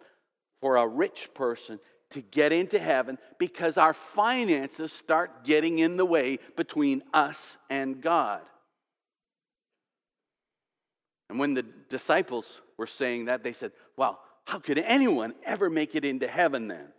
for 0.62 0.78
a 0.78 0.88
rich 0.88 1.30
person 1.34 1.78
to 2.12 2.22
get 2.22 2.54
into 2.54 2.80
heaven 2.80 3.18
because 3.38 3.75
our 3.75 3.94
finances 3.94 4.94
start 4.94 5.44
getting 5.44 5.80
in 5.80 5.98
the 5.98 6.06
way 6.06 6.40
between 6.56 7.04
us 7.13 7.38
and 7.70 8.00
God. 8.00 8.40
And 11.30 11.38
when 11.38 11.54
the 11.54 11.66
disciples 11.90 12.62
were 12.78 12.88
saying 12.88 13.25
that, 13.25 13.44
they 13.44 13.52
said, 13.52 13.74
Well, 13.98 14.22
how 14.46 14.60
could 14.60 14.80
anyone 14.80 15.34
ever 15.46 15.70
make 15.70 15.96
it 15.96 16.06
into 16.06 16.30
heaven 16.30 16.70
then? 16.70 16.94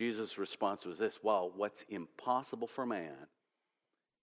Jesus' 0.00 0.38
response 0.38 0.86
was 0.86 0.96
this 0.96 1.18
Well, 1.22 1.52
what's 1.54 1.84
impossible 1.90 2.68
for 2.68 2.86
man 2.86 3.12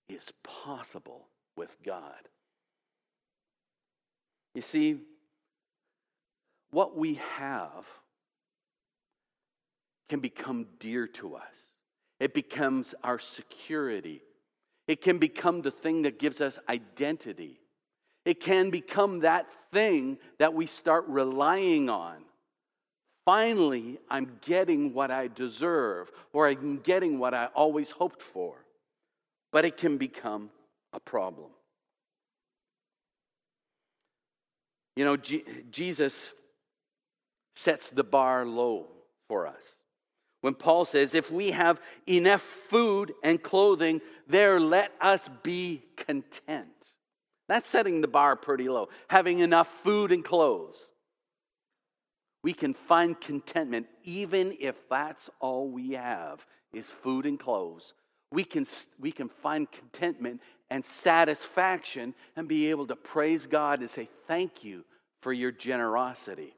is 0.09 0.31
possible 0.43 1.27
with 1.55 1.75
God. 1.83 2.29
You 4.53 4.61
see, 4.61 4.99
what 6.71 6.97
we 6.97 7.15
have 7.37 7.85
can 10.09 10.19
become 10.19 10.67
dear 10.79 11.07
to 11.07 11.35
us. 11.35 11.43
It 12.19 12.33
becomes 12.33 12.95
our 13.03 13.19
security. 13.19 14.21
It 14.87 15.01
can 15.01 15.17
become 15.17 15.61
the 15.61 15.71
thing 15.71 16.03
that 16.03 16.19
gives 16.19 16.41
us 16.41 16.59
identity. 16.69 17.59
It 18.23 18.39
can 18.39 18.69
become 18.69 19.19
that 19.19 19.47
thing 19.71 20.17
that 20.39 20.53
we 20.53 20.65
start 20.65 21.05
relying 21.07 21.89
on. 21.89 22.17
Finally, 23.25 23.97
I'm 24.09 24.37
getting 24.41 24.93
what 24.93 25.09
I 25.11 25.27
deserve, 25.27 26.11
or 26.31 26.47
I'm 26.47 26.77
getting 26.77 27.17
what 27.17 27.33
I 27.33 27.47
always 27.55 27.89
hoped 27.89 28.21
for. 28.21 28.55
But 29.51 29.65
it 29.65 29.77
can 29.77 29.97
become 29.97 30.51
a 30.95 30.99
problem. 30.99 31.51
You 34.95 35.05
know, 35.05 35.17
G- 35.17 35.43
Jesus 35.69 36.13
sets 37.55 37.87
the 37.89 38.03
bar 38.03 38.45
low 38.45 38.87
for 39.27 39.45
us. 39.45 39.63
When 40.41 40.53
Paul 40.53 40.85
says, 40.85 41.13
if 41.13 41.31
we 41.31 41.51
have 41.51 41.81
enough 42.07 42.41
food 42.41 43.13
and 43.23 43.41
clothing, 43.41 43.99
there 44.27 44.59
let 44.59 44.91
us 45.01 45.27
be 45.43 45.83
content. 45.97 46.67
That's 47.47 47.67
setting 47.67 48.01
the 48.01 48.07
bar 48.07 48.35
pretty 48.35 48.69
low. 48.69 48.89
Having 49.07 49.39
enough 49.39 49.67
food 49.83 50.11
and 50.11 50.23
clothes. 50.23 50.77
We 52.43 52.53
can 52.53 52.75
find 52.75 53.19
contentment 53.19 53.87
even 54.03 54.55
if 54.59 54.87
that's 54.87 55.29
all 55.39 55.69
we 55.69 55.93
have 55.93 56.45
is 56.73 56.91
food 56.91 57.25
and 57.25 57.39
clothes. 57.39 57.93
We 58.35 58.43
can, 58.43 58.67
we 58.99 59.13
can 59.13 59.29
find 59.29 59.71
contentment 59.71 60.41
and 60.69 60.85
satisfaction 60.85 62.13
and 62.35 62.49
be 62.49 62.69
able 62.69 62.85
to 62.87 62.95
praise 62.97 63.47
God 63.47 63.79
and 63.79 63.89
say, 63.89 64.09
Thank 64.27 64.61
you 64.61 64.83
for 65.21 65.31
your 65.31 65.53
generosity. 65.53 66.53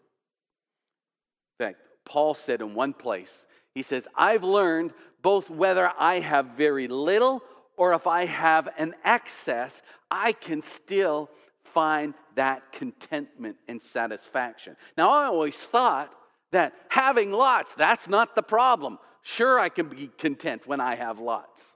In 1.59 1.65
fact, 1.67 1.77
Paul 2.03 2.33
said 2.33 2.61
in 2.61 2.73
one 2.73 2.93
place, 2.93 3.45
he 3.75 3.83
says, 3.83 4.07
I've 4.15 4.43
learned 4.43 4.91
both 5.21 5.51
whether 5.51 5.91
I 5.99 6.19
have 6.19 6.47
very 6.57 6.87
little 6.87 7.43
or 7.77 7.93
if 7.93 8.07
I 8.07 8.25
have 8.25 8.69
an 8.79 8.95
excess, 9.05 9.79
I 10.09 10.31
can 10.31 10.63
still 10.63 11.29
find 11.63 12.15
that 12.33 12.71
contentment 12.71 13.57
and 13.67 13.79
satisfaction. 13.79 14.75
Now, 14.97 15.11
I 15.11 15.25
always 15.25 15.55
thought 15.55 16.11
that 16.51 16.73
having 16.89 17.31
lots, 17.31 17.71
that's 17.75 18.07
not 18.07 18.35
the 18.35 18.41
problem. 18.41 18.97
Sure, 19.29 19.59
I 19.59 19.67
can 19.67 19.89
be 19.89 20.09
content 20.17 20.65
when 20.65 20.79
I 20.79 20.95
have 20.95 21.19
lots. 21.19 21.75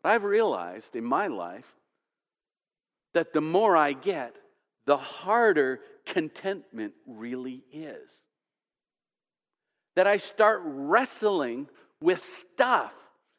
But 0.00 0.12
I've 0.12 0.22
realized 0.22 0.94
in 0.94 1.04
my 1.04 1.26
life 1.26 1.66
that 3.14 3.32
the 3.32 3.40
more 3.40 3.76
I 3.76 3.94
get, 3.94 4.36
the 4.86 4.96
harder 4.96 5.80
contentment 6.06 6.94
really 7.04 7.64
is 7.72 8.20
that 9.96 10.06
I 10.06 10.18
start 10.18 10.60
wrestling 10.64 11.68
with 12.00 12.24
stuff 12.24 12.94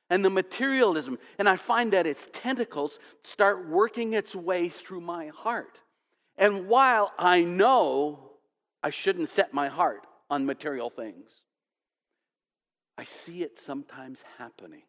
and 0.10 0.24
the 0.24 0.30
materialism, 0.30 1.18
and 1.40 1.48
I 1.48 1.56
find 1.56 1.94
that 1.94 2.06
its 2.06 2.28
tentacles 2.34 3.00
start 3.24 3.70
working 3.70 4.12
its 4.12 4.36
way 4.36 4.68
through 4.68 5.02
my 5.02 5.28
heart. 5.28 5.80
And 6.38 6.68
while 6.68 7.14
I 7.18 7.40
know 7.40 8.32
I 8.84 8.90
shouldn't 8.90 9.30
set 9.30 9.54
my 9.54 9.70
heart 9.70 10.06
on 10.30 10.46
material 10.46 10.90
things, 10.90 11.30
I 12.98 13.04
see 13.04 13.44
it 13.44 13.58
sometimes 13.58 14.20
happening. 14.38 14.84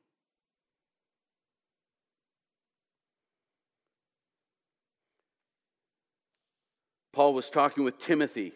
Paul 7.12 7.32
was 7.32 7.48
talking 7.48 7.82
with 7.82 7.98
Timothy 7.98 8.52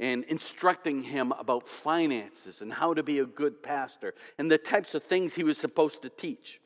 and 0.00 0.24
instructing 0.24 1.02
him 1.02 1.32
about 1.32 1.68
finances 1.68 2.60
and 2.60 2.72
how 2.72 2.94
to 2.94 3.02
be 3.02 3.18
a 3.18 3.26
good 3.26 3.62
pastor 3.62 4.14
and 4.38 4.50
the 4.50 4.58
types 4.58 4.94
of 4.94 5.02
things 5.02 5.34
he 5.34 5.44
was 5.44 5.58
supposed 5.58 6.02
to 6.02 6.08
teach. 6.08 6.60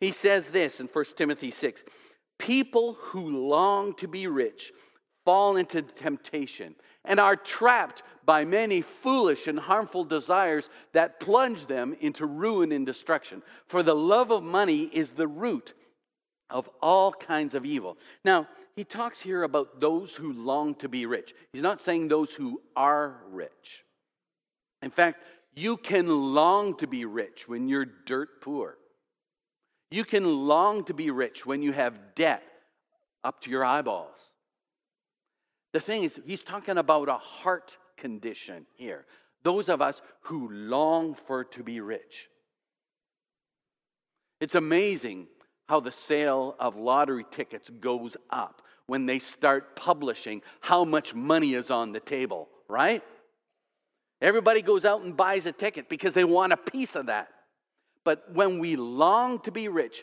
He 0.00 0.10
says 0.12 0.48
this 0.48 0.80
in 0.80 0.86
1 0.86 1.04
Timothy 1.16 1.50
6 1.50 1.84
People 2.38 2.94
who 2.94 3.48
long 3.48 3.94
to 3.94 4.08
be 4.08 4.26
rich 4.26 4.72
fall 5.28 5.58
into 5.58 5.82
temptation 5.82 6.74
and 7.04 7.20
are 7.20 7.36
trapped 7.36 8.02
by 8.24 8.46
many 8.46 8.80
foolish 8.80 9.46
and 9.46 9.58
harmful 9.58 10.02
desires 10.02 10.70
that 10.94 11.20
plunge 11.20 11.66
them 11.66 11.94
into 12.00 12.24
ruin 12.24 12.72
and 12.72 12.86
destruction. 12.86 13.42
For 13.66 13.82
the 13.82 13.94
love 13.94 14.30
of 14.30 14.42
money 14.42 14.84
is 14.84 15.10
the 15.10 15.26
root 15.26 15.74
of 16.48 16.70
all 16.80 17.12
kinds 17.12 17.52
of 17.52 17.66
evil. 17.66 17.98
Now, 18.24 18.48
he 18.74 18.84
talks 18.84 19.20
here 19.20 19.42
about 19.42 19.82
those 19.82 20.12
who 20.12 20.32
long 20.32 20.74
to 20.76 20.88
be 20.88 21.04
rich. 21.04 21.34
He's 21.52 21.60
not 21.60 21.82
saying 21.82 22.08
those 22.08 22.32
who 22.32 22.62
are 22.74 23.18
rich. 23.30 23.84
In 24.80 24.90
fact, 24.90 25.22
you 25.54 25.76
can 25.76 26.34
long 26.34 26.74
to 26.78 26.86
be 26.86 27.04
rich 27.04 27.46
when 27.46 27.68
you're 27.68 27.84
dirt 27.84 28.40
poor. 28.40 28.78
You 29.90 30.06
can 30.06 30.48
long 30.48 30.84
to 30.84 30.94
be 30.94 31.10
rich 31.10 31.44
when 31.44 31.60
you 31.60 31.72
have 31.72 32.14
debt 32.14 32.42
up 33.22 33.42
to 33.42 33.50
your 33.50 33.62
eyeballs. 33.62 34.27
The 35.78 35.84
thing 35.84 36.02
is, 36.02 36.18
he's 36.26 36.42
talking 36.42 36.76
about 36.76 37.08
a 37.08 37.18
heart 37.18 37.78
condition 37.96 38.66
here. 38.74 39.06
Those 39.44 39.68
of 39.68 39.80
us 39.80 40.02
who 40.22 40.50
long 40.50 41.14
for 41.14 41.44
to 41.44 41.62
be 41.62 41.80
rich. 41.80 42.26
It's 44.40 44.56
amazing 44.56 45.28
how 45.68 45.78
the 45.78 45.92
sale 45.92 46.56
of 46.58 46.74
lottery 46.74 47.24
tickets 47.30 47.70
goes 47.70 48.16
up 48.28 48.60
when 48.88 49.06
they 49.06 49.20
start 49.20 49.76
publishing 49.76 50.42
how 50.62 50.84
much 50.84 51.14
money 51.14 51.54
is 51.54 51.70
on 51.70 51.92
the 51.92 52.00
table, 52.00 52.48
right? 52.66 53.04
Everybody 54.20 54.62
goes 54.62 54.84
out 54.84 55.02
and 55.02 55.16
buys 55.16 55.46
a 55.46 55.52
ticket 55.52 55.88
because 55.88 56.12
they 56.12 56.24
want 56.24 56.52
a 56.52 56.56
piece 56.56 56.96
of 56.96 57.06
that. 57.06 57.28
But 58.02 58.24
when 58.32 58.58
we 58.58 58.74
long 58.74 59.38
to 59.42 59.52
be 59.52 59.68
rich, 59.68 60.02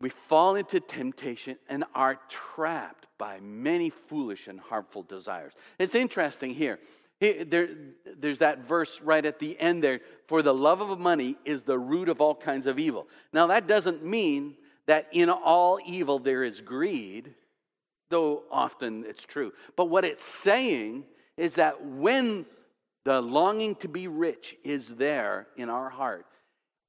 we 0.00 0.08
fall 0.08 0.56
into 0.56 0.80
temptation 0.80 1.56
and 1.68 1.84
are 1.94 2.18
trapped 2.28 3.06
by 3.18 3.38
many 3.40 3.90
foolish 3.90 4.48
and 4.48 4.58
harmful 4.58 5.02
desires. 5.02 5.52
It's 5.78 5.94
interesting 5.94 6.54
here. 6.54 6.78
There, 7.20 7.68
there's 8.18 8.38
that 8.38 8.60
verse 8.66 8.98
right 9.02 9.24
at 9.26 9.38
the 9.38 9.60
end 9.60 9.84
there. 9.84 10.00
For 10.26 10.40
the 10.40 10.54
love 10.54 10.80
of 10.80 10.98
money 10.98 11.36
is 11.44 11.64
the 11.64 11.78
root 11.78 12.08
of 12.08 12.22
all 12.22 12.34
kinds 12.34 12.64
of 12.64 12.78
evil. 12.78 13.08
Now, 13.30 13.48
that 13.48 13.66
doesn't 13.66 14.02
mean 14.02 14.56
that 14.86 15.08
in 15.12 15.28
all 15.28 15.78
evil 15.84 16.18
there 16.18 16.44
is 16.44 16.62
greed. 16.62 17.34
though 18.10 18.42
often 18.50 19.04
it's 19.06 19.22
true. 19.22 19.52
But 19.76 19.86
what 19.86 20.04
it's 20.04 20.24
saying 20.24 21.04
is 21.36 21.54
that 21.54 21.84
when 21.84 22.44
the 23.04 23.22
longing 23.22 23.76
to 23.76 23.88
be 23.88 24.08
rich 24.08 24.56
is 24.62 24.88
there 24.88 25.46
in 25.56 25.70
our 25.70 25.88
heart, 25.88 26.26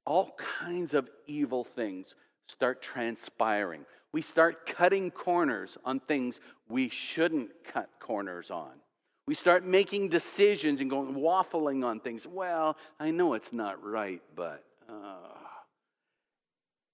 all 0.04 0.36
kinds 0.36 0.92
of 0.92 1.08
evil 1.26 1.64
things 1.64 2.14
start 2.46 2.82
transpiring. 2.82 3.84
We 4.12 4.22
start 4.22 4.66
cutting 4.66 5.10
corners 5.10 5.78
on 5.84 6.00
things 6.00 6.40
we 6.68 6.88
shouldn't 6.88 7.50
cut 7.64 7.88
corners 7.98 8.50
on. 8.50 8.72
We 9.26 9.34
start 9.34 9.64
making 9.64 10.08
decisions 10.08 10.80
and 10.80 10.90
going 10.90 11.14
waffling 11.14 11.84
on 11.84 12.00
things. 12.00 12.26
Well, 12.26 12.76
I 12.98 13.10
know 13.10 13.34
it's 13.34 13.52
not 13.52 13.82
right, 13.82 14.20
but. 14.34 14.64
Uh. 14.88 15.32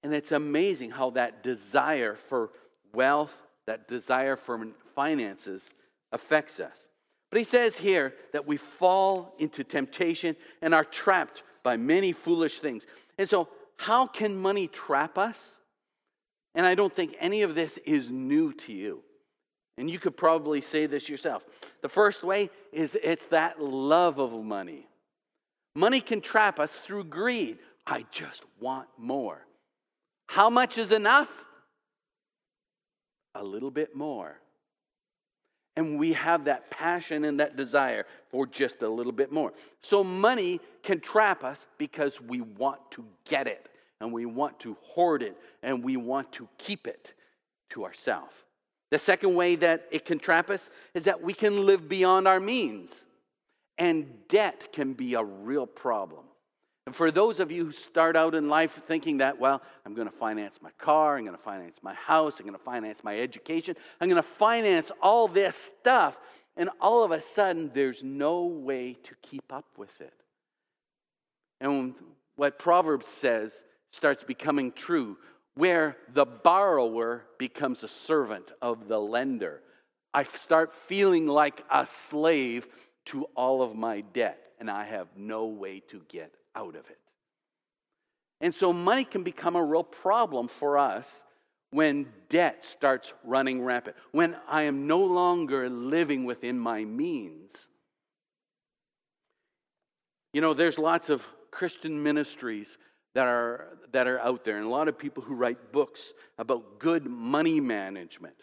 And 0.02 0.14
it's 0.14 0.32
amazing 0.32 0.90
how 0.90 1.10
that 1.10 1.42
desire 1.42 2.16
for 2.28 2.50
wealth, 2.94 3.34
that 3.66 3.88
desire 3.88 4.36
for 4.36 4.68
finances 4.94 5.70
affects 6.12 6.60
us. 6.60 6.88
But 7.30 7.38
he 7.38 7.44
says 7.44 7.76
here 7.76 8.14
that 8.32 8.46
we 8.46 8.56
fall 8.56 9.34
into 9.38 9.64
temptation 9.64 10.36
and 10.62 10.74
are 10.74 10.84
trapped 10.84 11.42
by 11.62 11.76
many 11.76 12.12
foolish 12.12 12.60
things. 12.60 12.86
And 13.18 13.28
so, 13.28 13.48
how 13.78 14.06
can 14.06 14.36
money 14.36 14.66
trap 14.66 15.16
us? 15.16 15.42
And 16.54 16.66
I 16.66 16.74
don't 16.74 16.94
think 16.94 17.14
any 17.20 17.42
of 17.42 17.54
this 17.54 17.78
is 17.86 18.10
new 18.10 18.52
to 18.52 18.72
you. 18.72 19.02
And 19.78 19.88
you 19.88 20.00
could 20.00 20.16
probably 20.16 20.60
say 20.60 20.86
this 20.86 21.08
yourself. 21.08 21.44
The 21.82 21.88
first 21.88 22.24
way 22.24 22.50
is 22.72 22.96
it's 23.00 23.26
that 23.26 23.62
love 23.62 24.18
of 24.18 24.32
money. 24.44 24.88
Money 25.76 26.00
can 26.00 26.20
trap 26.20 26.58
us 26.58 26.72
through 26.72 27.04
greed. 27.04 27.58
I 27.86 28.04
just 28.10 28.42
want 28.60 28.88
more. 28.98 29.46
How 30.26 30.50
much 30.50 30.76
is 30.76 30.90
enough? 30.90 31.30
A 33.36 33.44
little 33.44 33.70
bit 33.70 33.94
more. 33.94 34.40
And 35.76 35.96
we 35.96 36.14
have 36.14 36.46
that 36.46 36.72
passion 36.72 37.24
and 37.24 37.38
that 37.38 37.56
desire 37.56 38.04
for 38.30 38.44
just 38.44 38.82
a 38.82 38.88
little 38.88 39.12
bit 39.12 39.30
more. 39.30 39.52
So 39.80 40.02
money 40.02 40.60
can 40.82 40.98
trap 40.98 41.44
us 41.44 41.66
because 41.78 42.20
we 42.20 42.40
want 42.40 42.80
to 42.90 43.04
get 43.24 43.46
it 43.46 43.67
and 44.00 44.12
we 44.12 44.26
want 44.26 44.60
to 44.60 44.76
hoard 44.82 45.22
it 45.22 45.36
and 45.62 45.84
we 45.84 45.96
want 45.96 46.32
to 46.32 46.48
keep 46.58 46.86
it 46.86 47.14
to 47.70 47.84
ourselves. 47.84 48.32
The 48.90 48.98
second 48.98 49.34
way 49.34 49.56
that 49.56 49.86
it 49.90 50.04
can 50.04 50.18
trap 50.18 50.50
us 50.50 50.70
is 50.94 51.04
that 51.04 51.22
we 51.22 51.34
can 51.34 51.66
live 51.66 51.88
beyond 51.88 52.26
our 52.26 52.40
means. 52.40 52.92
And 53.76 54.26
debt 54.28 54.72
can 54.72 54.94
be 54.94 55.14
a 55.14 55.22
real 55.22 55.66
problem. 55.66 56.24
And 56.86 56.96
for 56.96 57.10
those 57.10 57.38
of 57.38 57.52
you 57.52 57.66
who 57.66 57.72
start 57.72 58.16
out 58.16 58.34
in 58.34 58.48
life 58.48 58.80
thinking 58.86 59.18
that, 59.18 59.38
well, 59.38 59.60
I'm 59.84 59.92
going 59.92 60.08
to 60.08 60.16
finance 60.16 60.58
my 60.62 60.70
car, 60.78 61.18
I'm 61.18 61.24
going 61.24 61.36
to 61.36 61.42
finance 61.42 61.80
my 61.82 61.92
house, 61.92 62.40
I'm 62.40 62.46
going 62.46 62.58
to 62.58 62.64
finance 62.64 63.04
my 63.04 63.18
education, 63.18 63.76
I'm 64.00 64.08
going 64.08 64.20
to 64.20 64.26
finance 64.26 64.90
all 65.02 65.28
this 65.28 65.70
stuff, 65.80 66.16
and 66.56 66.70
all 66.80 67.04
of 67.04 67.10
a 67.10 67.20
sudden 67.20 67.70
there's 67.74 68.02
no 68.02 68.44
way 68.46 68.96
to 69.02 69.14
keep 69.20 69.52
up 69.52 69.66
with 69.76 70.00
it. 70.00 70.14
And 71.60 71.94
what 72.36 72.58
Proverbs 72.58 73.06
says 73.06 73.64
starts 73.92 74.22
becoming 74.22 74.72
true, 74.72 75.16
where 75.54 75.96
the 76.12 76.26
borrower 76.26 77.24
becomes 77.38 77.82
a 77.82 77.88
servant 77.88 78.52
of 78.62 78.88
the 78.88 78.98
lender. 78.98 79.60
I 80.14 80.24
start 80.24 80.74
feeling 80.74 81.26
like 81.26 81.64
a 81.70 81.84
slave 81.86 82.66
to 83.06 83.24
all 83.34 83.62
of 83.62 83.74
my 83.74 84.00
debt, 84.00 84.48
and 84.60 84.70
I 84.70 84.84
have 84.84 85.08
no 85.16 85.46
way 85.46 85.80
to 85.88 86.02
get 86.08 86.34
out 86.54 86.76
of 86.76 86.88
it. 86.90 86.98
And 88.40 88.54
so 88.54 88.72
money 88.72 89.04
can 89.04 89.22
become 89.22 89.56
a 89.56 89.64
real 89.64 89.82
problem 89.82 90.48
for 90.48 90.78
us 90.78 91.24
when 91.70 92.06
debt 92.28 92.64
starts 92.64 93.12
running 93.24 93.62
rampant, 93.62 93.96
when 94.12 94.36
I 94.48 94.62
am 94.62 94.86
no 94.86 95.00
longer 95.00 95.68
living 95.68 96.24
within 96.24 96.58
my 96.58 96.84
means. 96.84 97.68
You 100.32 100.40
know, 100.40 100.54
there's 100.54 100.78
lots 100.78 101.10
of 101.10 101.26
Christian 101.50 102.02
ministries 102.02 102.78
that 103.14 103.26
are, 103.26 103.78
that 103.92 104.06
are 104.06 104.20
out 104.20 104.44
there, 104.44 104.56
and 104.56 104.66
a 104.66 104.70
lot 104.70 104.88
of 104.88 104.98
people 104.98 105.22
who 105.22 105.34
write 105.34 105.72
books 105.72 106.00
about 106.38 106.78
good 106.78 107.06
money 107.06 107.60
management. 107.60 108.36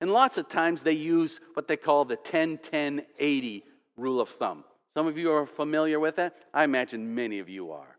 And 0.00 0.12
lots 0.12 0.36
of 0.36 0.48
times 0.48 0.82
they 0.82 0.92
use 0.92 1.40
what 1.54 1.68
they 1.68 1.76
call 1.76 2.04
the 2.04 2.16
10 2.16 2.58
10 2.58 3.02
80 3.18 3.64
rule 3.96 4.20
of 4.20 4.28
thumb. 4.28 4.64
Some 4.94 5.06
of 5.06 5.18
you 5.18 5.32
are 5.32 5.46
familiar 5.46 6.00
with 6.00 6.16
that. 6.16 6.36
I 6.54 6.64
imagine 6.64 7.14
many 7.14 7.38
of 7.38 7.48
you 7.48 7.72
are. 7.72 7.98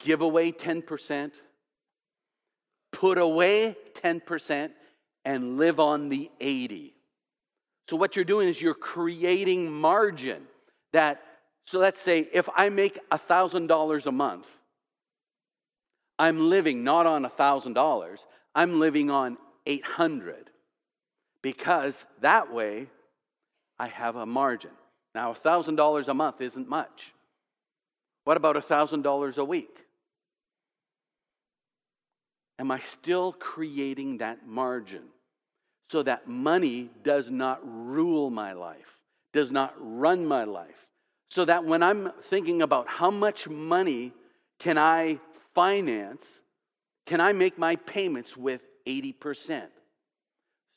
Give 0.00 0.20
away 0.20 0.52
10%, 0.52 1.32
put 2.92 3.18
away 3.18 3.76
10%, 3.94 4.70
and 5.24 5.56
live 5.56 5.80
on 5.80 6.08
the 6.08 6.30
80. 6.40 6.94
So 7.88 7.96
what 7.96 8.16
you're 8.16 8.24
doing 8.24 8.48
is 8.48 8.60
you're 8.60 8.74
creating 8.74 9.70
margin 9.70 10.42
that 10.92 11.22
so 11.66 11.78
let's 11.78 12.00
say 12.00 12.28
if 12.32 12.48
I 12.54 12.68
make 12.68 12.98
$1,000 13.10 14.06
a 14.06 14.12
month, 14.12 14.46
I'm 16.18 16.48
living 16.48 16.84
not 16.84 17.06
on 17.06 17.24
$1,000, 17.24 18.18
I'm 18.54 18.80
living 18.80 19.10
on 19.10 19.36
800 19.66 20.50
because 21.42 22.02
that 22.20 22.52
way 22.52 22.86
I 23.78 23.88
have 23.88 24.16
a 24.16 24.24
margin. 24.24 24.70
Now, 25.14 25.34
$1,000 25.34 26.08
a 26.08 26.14
month 26.14 26.40
isn't 26.40 26.68
much. 26.68 27.12
What 28.24 28.36
about 28.36 28.56
$1,000 28.56 29.36
a 29.36 29.44
week? 29.44 29.86
Am 32.58 32.70
I 32.70 32.78
still 32.78 33.32
creating 33.32 34.18
that 34.18 34.46
margin 34.46 35.02
so 35.90 36.02
that 36.02 36.28
money 36.28 36.90
does 37.02 37.28
not 37.28 37.60
rule 37.62 38.30
my 38.30 38.52
life, 38.52 39.00
does 39.32 39.52
not 39.52 39.74
run 39.78 40.24
my 40.24 40.44
life? 40.44 40.86
So 41.30 41.44
that 41.44 41.64
when 41.64 41.82
I'm 41.82 42.12
thinking 42.24 42.62
about 42.62 42.88
how 42.88 43.10
much 43.10 43.48
money 43.48 44.12
can 44.58 44.78
I 44.78 45.20
finance, 45.54 46.40
can 47.04 47.20
I 47.20 47.32
make 47.32 47.58
my 47.58 47.76
payments 47.76 48.36
with 48.36 48.62
80%? 48.86 49.66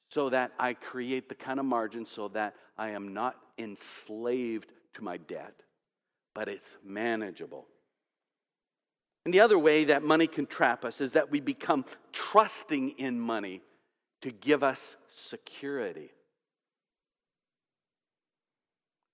So 0.09 0.29
that 0.29 0.51
I 0.57 0.73
create 0.73 1.29
the 1.29 1.35
kind 1.35 1.59
of 1.59 1.65
margin 1.65 2.05
so 2.05 2.29
that 2.29 2.55
I 2.77 2.89
am 2.89 3.13
not 3.13 3.35
enslaved 3.57 4.71
to 4.95 5.03
my 5.03 5.17
debt, 5.17 5.53
but 6.33 6.47
it's 6.47 6.75
manageable. 6.83 7.67
And 9.25 9.33
the 9.33 9.41
other 9.41 9.59
way 9.59 9.83
that 9.85 10.01
money 10.01 10.25
can 10.25 10.47
trap 10.47 10.83
us 10.83 11.01
is 11.01 11.11
that 11.11 11.29
we 11.29 11.39
become 11.39 11.85
trusting 12.11 12.91
in 12.97 13.19
money 13.19 13.61
to 14.21 14.31
give 14.31 14.63
us 14.63 14.95
security. 15.15 16.09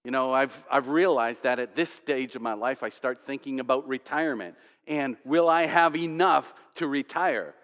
You 0.06 0.12
know, 0.12 0.32
I've, 0.32 0.64
I've 0.72 0.88
realized 0.88 1.44
that 1.44 1.58
at 1.58 1.76
this 1.76 1.90
stage 1.90 2.36
of 2.36 2.42
my 2.44 2.54
life, 2.54 2.84
I 2.84 2.90
start 2.90 3.26
thinking 3.26 3.60
about 3.60 3.88
retirement 3.88 4.56
and 4.88 5.18
will 5.26 5.50
I 5.50 5.66
have 5.66 5.96
enough 5.96 6.54
to 6.76 6.86
retire? 6.86 7.56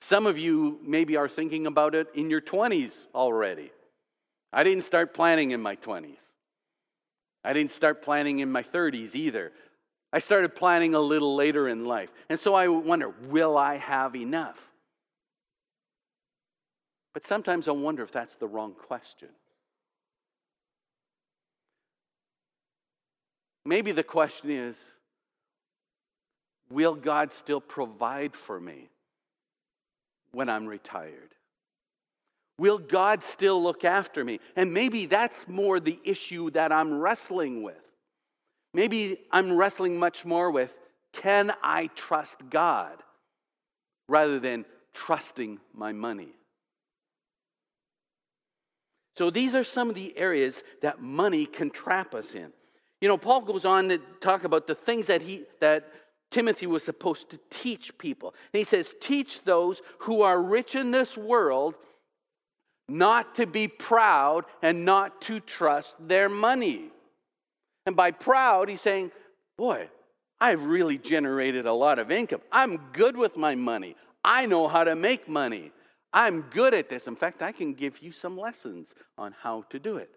Some 0.00 0.26
of 0.26 0.36
you 0.36 0.80
maybe 0.82 1.16
are 1.16 1.28
thinking 1.28 1.68
about 1.68 1.94
it 1.94 2.08
in 2.14 2.28
your 2.28 2.40
20s 2.40 3.06
already. 3.14 3.70
I 4.52 4.64
didn't 4.64 4.82
start 4.82 5.14
planning 5.14 5.52
in 5.52 5.62
my 5.62 5.76
20s. 5.76 6.24
I 7.44 7.52
didn't 7.52 7.70
start 7.70 8.02
planning 8.02 8.40
in 8.40 8.50
my 8.50 8.64
30s 8.64 9.14
either. 9.14 9.52
I 10.12 10.18
started 10.18 10.56
planning 10.56 10.96
a 10.96 11.00
little 11.00 11.36
later 11.36 11.68
in 11.68 11.84
life. 11.84 12.12
And 12.28 12.40
so 12.40 12.52
I 12.52 12.66
wonder, 12.66 13.10
will 13.28 13.56
I 13.56 13.76
have 13.76 14.16
enough? 14.16 14.58
But 17.14 17.24
sometimes 17.24 17.68
I 17.68 17.72
wonder 17.72 18.02
if 18.02 18.10
that's 18.10 18.34
the 18.34 18.48
wrong 18.48 18.74
question. 18.74 19.28
Maybe 23.64 23.92
the 23.92 24.02
question 24.02 24.50
is 24.50 24.76
Will 26.70 26.94
God 26.94 27.32
still 27.32 27.60
provide 27.60 28.34
for 28.34 28.58
me 28.58 28.88
when 30.32 30.48
I'm 30.48 30.66
retired? 30.66 31.34
Will 32.58 32.78
God 32.78 33.22
still 33.22 33.62
look 33.62 33.84
after 33.84 34.24
me? 34.24 34.40
And 34.56 34.72
maybe 34.72 35.06
that's 35.06 35.48
more 35.48 35.80
the 35.80 35.98
issue 36.04 36.50
that 36.52 36.72
I'm 36.72 36.94
wrestling 36.94 37.62
with. 37.62 37.74
Maybe 38.74 39.18
I'm 39.30 39.52
wrestling 39.52 39.98
much 39.98 40.24
more 40.24 40.50
with 40.50 40.72
can 41.12 41.52
I 41.62 41.88
trust 41.88 42.36
God 42.48 43.02
rather 44.08 44.40
than 44.40 44.64
trusting 44.94 45.58
my 45.74 45.92
money? 45.92 46.30
So 49.18 49.28
these 49.28 49.54
are 49.54 49.64
some 49.64 49.90
of 49.90 49.94
the 49.94 50.16
areas 50.16 50.62
that 50.80 51.02
money 51.02 51.44
can 51.44 51.68
trap 51.68 52.14
us 52.14 52.32
in. 52.34 52.52
You 53.02 53.08
know, 53.08 53.18
Paul 53.18 53.42
goes 53.42 53.66
on 53.66 53.90
to 53.90 53.98
talk 54.20 54.44
about 54.44 54.66
the 54.66 54.74
things 54.74 55.06
that 55.06 55.20
he 55.20 55.44
that 55.60 55.92
Timothy 56.30 56.66
was 56.66 56.82
supposed 56.82 57.28
to 57.30 57.40
teach 57.50 57.98
people. 57.98 58.34
And 58.54 58.58
he 58.58 58.64
says, 58.64 58.94
"Teach 59.00 59.42
those 59.44 59.82
who 59.98 60.22
are 60.22 60.40
rich 60.40 60.74
in 60.74 60.90
this 60.90 61.14
world 61.16 61.74
not 62.88 63.34
to 63.36 63.46
be 63.46 63.68
proud 63.68 64.44
and 64.60 64.84
not 64.84 65.20
to 65.22 65.40
trust 65.40 65.94
their 65.98 66.28
money. 66.28 66.90
And 67.86 67.96
by 67.96 68.10
proud, 68.10 68.68
he's 68.68 68.80
saying, 68.80 69.10
Boy, 69.56 69.88
I've 70.40 70.64
really 70.64 70.98
generated 70.98 71.66
a 71.66 71.72
lot 71.72 71.98
of 71.98 72.10
income. 72.10 72.40
I'm 72.50 72.78
good 72.92 73.16
with 73.16 73.36
my 73.36 73.54
money. 73.54 73.96
I 74.24 74.46
know 74.46 74.68
how 74.68 74.84
to 74.84 74.94
make 74.96 75.28
money. 75.28 75.72
I'm 76.12 76.42
good 76.42 76.74
at 76.74 76.88
this. 76.88 77.06
In 77.06 77.16
fact, 77.16 77.42
I 77.42 77.52
can 77.52 77.74
give 77.74 78.02
you 78.02 78.12
some 78.12 78.36
lessons 78.36 78.94
on 79.16 79.34
how 79.40 79.64
to 79.70 79.78
do 79.78 79.96
it. 79.96 80.10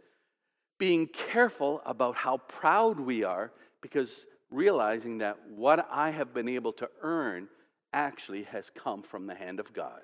Being 0.77 1.07
careful 1.07 1.81
about 1.85 2.15
how 2.15 2.37
proud 2.37 2.99
we 2.99 3.23
are 3.23 3.51
because 3.81 4.25
realizing 4.49 5.19
that 5.19 5.37
what 5.49 5.87
I 5.91 6.11
have 6.11 6.33
been 6.33 6.49
able 6.49 6.73
to 6.73 6.89
earn 7.01 7.47
actually 7.93 8.43
has 8.43 8.69
come 8.75 9.01
from 9.01 9.27
the 9.27 9.35
hand 9.35 9.59
of 9.59 9.73
God. 9.73 10.01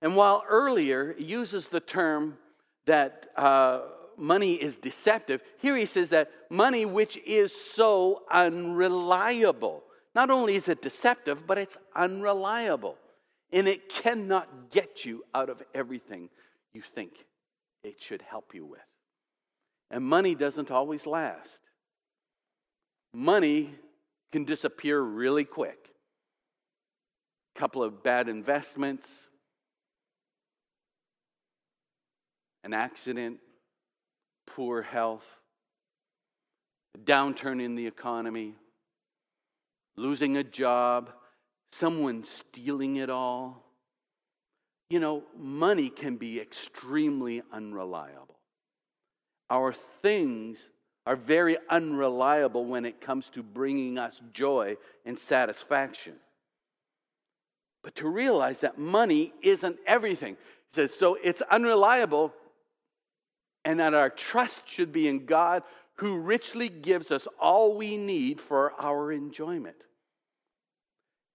And 0.00 0.16
while 0.16 0.44
earlier 0.48 1.12
it 1.12 1.20
uses 1.20 1.68
the 1.68 1.80
term 1.80 2.36
that 2.86 3.28
uh, 3.36 3.82
money 4.16 4.54
is 4.54 4.76
deceptive, 4.76 5.42
here 5.58 5.76
he 5.76 5.86
says 5.86 6.08
that 6.10 6.30
money 6.50 6.84
which 6.84 7.16
is 7.24 7.52
so 7.74 8.22
unreliable. 8.30 9.82
Not 10.14 10.30
only 10.30 10.56
is 10.56 10.68
it 10.68 10.82
deceptive, 10.82 11.46
but 11.46 11.58
it's 11.58 11.76
unreliable. 11.94 12.96
And 13.52 13.68
it 13.68 13.88
cannot 13.88 14.70
get 14.70 15.04
you 15.04 15.24
out 15.34 15.48
of 15.48 15.62
everything 15.74 16.28
you 16.72 16.82
think 16.82 17.12
it 17.84 18.00
should 18.00 18.22
help 18.22 18.54
you 18.54 18.64
with. 18.64 18.80
And 19.90 20.04
money 20.04 20.34
doesn't 20.34 20.70
always 20.70 21.06
last. 21.06 21.60
Money 23.12 23.70
can 24.30 24.44
disappear 24.44 25.00
really 25.00 25.44
quick. 25.44 25.90
A 27.54 27.58
couple 27.60 27.82
of 27.82 28.02
bad 28.02 28.28
investments, 28.28 29.28
an 32.64 32.72
accident, 32.72 33.38
poor 34.46 34.80
health, 34.80 35.26
a 36.94 36.98
downturn 36.98 37.62
in 37.62 37.74
the 37.74 37.86
economy, 37.86 38.54
losing 39.96 40.38
a 40.38 40.44
job, 40.44 41.10
someone 41.72 42.24
stealing 42.24 42.96
it 42.96 43.10
all. 43.10 43.62
You 44.92 45.00
know, 45.00 45.22
money 45.38 45.88
can 45.88 46.16
be 46.16 46.38
extremely 46.38 47.40
unreliable. 47.50 48.36
Our 49.48 49.72
things 50.02 50.58
are 51.06 51.16
very 51.16 51.56
unreliable 51.70 52.66
when 52.66 52.84
it 52.84 53.00
comes 53.00 53.30
to 53.30 53.42
bringing 53.42 53.96
us 53.96 54.20
joy 54.34 54.76
and 55.06 55.18
satisfaction. 55.18 56.16
But 57.82 57.96
to 57.96 58.06
realize 58.06 58.58
that 58.58 58.76
money 58.76 59.32
isn't 59.40 59.78
everything. 59.86 60.34
He 60.34 60.74
says, 60.74 60.92
so 60.92 61.16
it's 61.24 61.40
unreliable, 61.50 62.34
and 63.64 63.80
that 63.80 63.94
our 63.94 64.10
trust 64.10 64.60
should 64.68 64.92
be 64.92 65.08
in 65.08 65.24
God 65.24 65.62
who 65.94 66.18
richly 66.18 66.68
gives 66.68 67.10
us 67.10 67.26
all 67.40 67.78
we 67.78 67.96
need 67.96 68.42
for 68.42 68.74
our 68.78 69.10
enjoyment. 69.10 69.76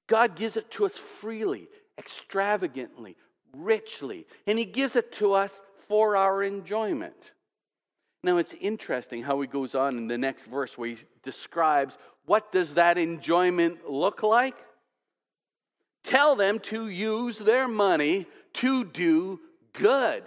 God 0.06 0.36
gives 0.36 0.58
it 0.58 0.70
to 0.74 0.86
us 0.86 0.96
freely, 0.96 1.70
extravagantly, 1.98 3.16
richly, 3.58 4.28
and 4.46 4.60
He 4.60 4.66
gives 4.66 4.96
it 4.96 5.12
to 5.14 5.34
us 5.34 5.62
for 5.88 6.16
our 6.16 6.44
enjoyment. 6.44 7.34
Now 8.24 8.38
it's 8.38 8.54
interesting 8.60 9.24
how 9.24 9.40
he 9.42 9.48
goes 9.48 9.76
on 9.76 9.98
in 9.98 10.08
the 10.08 10.18
next 10.18 10.48
verse 10.48 10.78
where 10.78 10.90
he 10.90 10.98
describes 11.24 11.98
what 12.26 12.52
does 12.52 12.74
that 12.74 12.98
enjoyment 12.98 13.90
look 13.90 14.22
like? 14.22 14.56
Tell 16.04 16.36
them 16.36 16.60
to 16.60 16.90
use 16.90 17.38
their 17.38 17.68
money 17.68 18.26
to 18.56 18.84
do 18.84 19.40
good. 19.74 20.24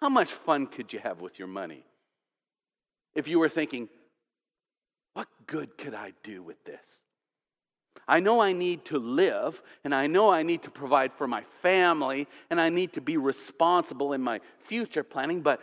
How 0.00 0.08
much 0.08 0.30
fun 0.30 0.66
could 0.66 0.92
you 0.92 0.98
have 1.00 1.20
with 1.20 1.38
your 1.38 1.48
money? 1.48 1.84
If 3.14 3.28
you 3.28 3.38
were 3.38 3.48
thinking, 3.48 3.88
what 5.12 5.28
good 5.46 5.76
could 5.76 5.94
I 5.94 6.12
do 6.22 6.42
with 6.42 6.64
this? 6.64 7.01
I 8.08 8.20
know 8.20 8.40
I 8.40 8.52
need 8.52 8.84
to 8.86 8.98
live, 8.98 9.62
and 9.84 9.94
I 9.94 10.06
know 10.06 10.30
I 10.30 10.42
need 10.42 10.62
to 10.62 10.70
provide 10.70 11.12
for 11.12 11.26
my 11.26 11.44
family, 11.62 12.26
and 12.50 12.60
I 12.60 12.68
need 12.68 12.92
to 12.94 13.00
be 13.00 13.16
responsible 13.16 14.12
in 14.12 14.20
my 14.20 14.40
future 14.58 15.04
planning, 15.04 15.40
but 15.40 15.60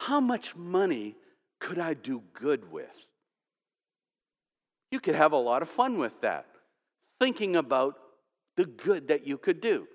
how 0.00 0.20
much 0.20 0.54
money 0.54 1.16
could 1.60 1.78
I 1.78 1.94
do 1.94 2.22
good 2.34 2.70
with? 2.70 2.94
You 4.90 5.00
could 5.00 5.14
have 5.14 5.32
a 5.32 5.36
lot 5.36 5.62
of 5.62 5.68
fun 5.68 5.98
with 5.98 6.20
that, 6.20 6.46
thinking 7.18 7.56
about 7.56 7.98
the 8.56 8.64
good 8.64 9.08
that 9.08 9.26
you 9.26 9.38
could 9.38 9.60
do. 9.60 9.86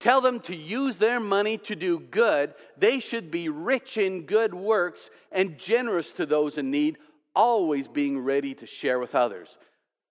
Tell 0.00 0.20
them 0.20 0.38
to 0.40 0.54
use 0.54 0.96
their 0.96 1.18
money 1.18 1.58
to 1.58 1.74
do 1.74 1.98
good. 1.98 2.54
They 2.76 3.00
should 3.00 3.30
be 3.30 3.48
rich 3.48 3.96
in 3.96 4.22
good 4.22 4.54
works 4.54 5.10
and 5.32 5.58
generous 5.58 6.12
to 6.14 6.26
those 6.26 6.56
in 6.56 6.70
need, 6.70 6.98
always 7.34 7.88
being 7.88 8.20
ready 8.20 8.54
to 8.54 8.66
share 8.66 9.00
with 9.00 9.14
others. 9.14 9.56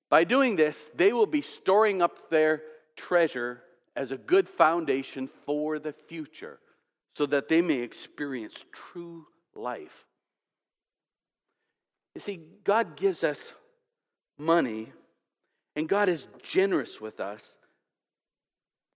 By 0.10 0.24
doing 0.24 0.56
this, 0.56 0.90
they 0.96 1.12
will 1.14 1.26
be 1.26 1.42
storing 1.42 2.02
up 2.02 2.30
their 2.30 2.64
treasure 2.96 3.62
as 3.96 4.12
a 4.12 4.18
good 4.18 4.48
foundation 4.48 5.30
for 5.46 5.80
the 5.80 5.92
future 5.92 6.60
so 7.16 7.26
that 7.26 7.50
they 7.50 7.62
may 7.62 7.80
experience 7.80 8.54
true 8.72 9.26
life. 9.56 10.06
You 12.16 12.22
see, 12.22 12.40
God 12.64 12.96
gives 12.96 13.24
us 13.24 13.40
money, 14.38 14.92
and 15.76 15.90
God 15.90 16.10
is 16.10 16.26
generous 16.44 17.02
with 17.02 17.20
us, 17.20 17.58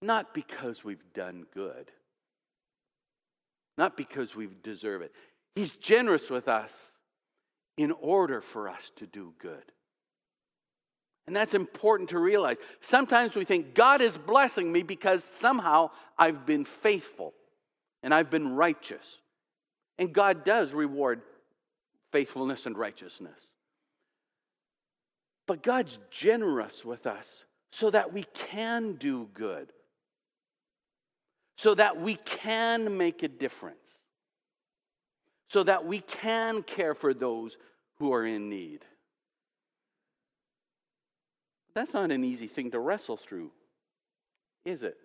not 0.02 0.34
because 0.34 0.84
we've 0.84 1.04
done 1.14 1.46
good, 1.54 1.92
not 3.78 3.98
because 3.98 4.36
we 4.36 4.50
deserve 4.64 5.02
it. 5.02 5.12
He's 5.56 5.72
generous 5.72 6.30
with 6.30 6.48
us 6.48 6.92
in 7.78 7.92
order 7.92 8.42
for 8.42 8.70
us 8.70 8.92
to 8.98 9.08
do 9.08 9.34
good. 9.40 9.72
And 11.32 11.36
that's 11.38 11.54
important 11.54 12.10
to 12.10 12.20
realize. 12.20 12.58
Sometimes 12.82 13.36
we 13.36 13.46
think 13.46 13.74
God 13.74 14.02
is 14.02 14.18
blessing 14.18 14.70
me 14.70 14.84
because 14.84 15.24
somehow 15.24 15.92
I've 16.18 16.46
been 16.46 16.66
faithful 16.66 17.34
and 18.04 18.14
I've 18.14 18.30
been 18.30 18.54
righteous. 18.54 19.20
And 19.98 20.12
God 20.12 20.44
does 20.44 20.74
reward 20.74 21.22
faithfulness 22.12 22.66
and 22.66 22.78
righteousness. 22.78 23.48
But 25.48 25.64
God's 25.64 26.00
generous 26.10 26.84
with 26.84 27.08
us 27.08 27.46
so 27.72 27.90
that 27.92 28.12
we 28.12 28.26
can 28.34 28.96
do 28.96 29.30
good, 29.34 29.72
so 31.56 31.74
that 31.76 32.02
we 32.02 32.16
can 32.16 32.98
make 32.98 33.24
a 33.24 33.30
difference, 33.30 34.02
so 35.48 35.64
that 35.64 35.86
we 35.86 36.00
can 36.00 36.62
care 36.62 36.94
for 36.94 37.14
those 37.14 37.56
who 38.00 38.12
are 38.12 38.26
in 38.26 38.50
need. 38.50 38.84
That's 41.74 41.94
not 41.94 42.12
an 42.12 42.24
easy 42.24 42.48
thing 42.48 42.72
to 42.72 42.80
wrestle 42.80 43.18
through, 43.18 43.52
is 44.66 44.84
it? 44.84 44.98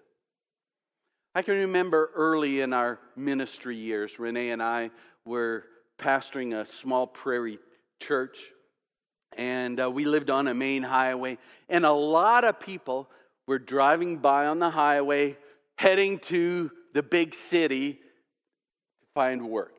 I 1.35 1.43
can 1.43 1.55
remember 1.55 2.11
early 2.15 2.61
in 2.61 2.73
our 2.73 2.99
ministry 3.15 3.77
years, 3.77 4.19
Renee 4.19 4.51
and 4.51 4.63
I 4.63 4.91
were 5.25 5.65
pastoring 5.99 6.59
a 6.59 6.65
small 6.65 7.07
prairie 7.07 7.59
church, 8.01 8.39
and 9.37 9.79
uh, 9.81 9.91
we 9.91 10.07
lived 10.07 10.31
on 10.31 10.49
a 10.49 10.55
main 10.55 10.83
highway, 10.83 11.39
and 11.69 11.85
a 11.85 11.93
lot 11.93 12.45
of 12.45 12.59
people 12.59 13.09
were 13.47 13.59
driving 13.59 14.17
by 14.17 14.47
on 14.47 14.59
the 14.59 14.71
highway, 14.71 15.37
heading 15.77 16.19
to 16.19 16.71
the 16.95 17.03
big 17.03 17.35
city 17.35 17.93
to 17.93 17.99
find 19.15 19.49
work. 19.49 19.79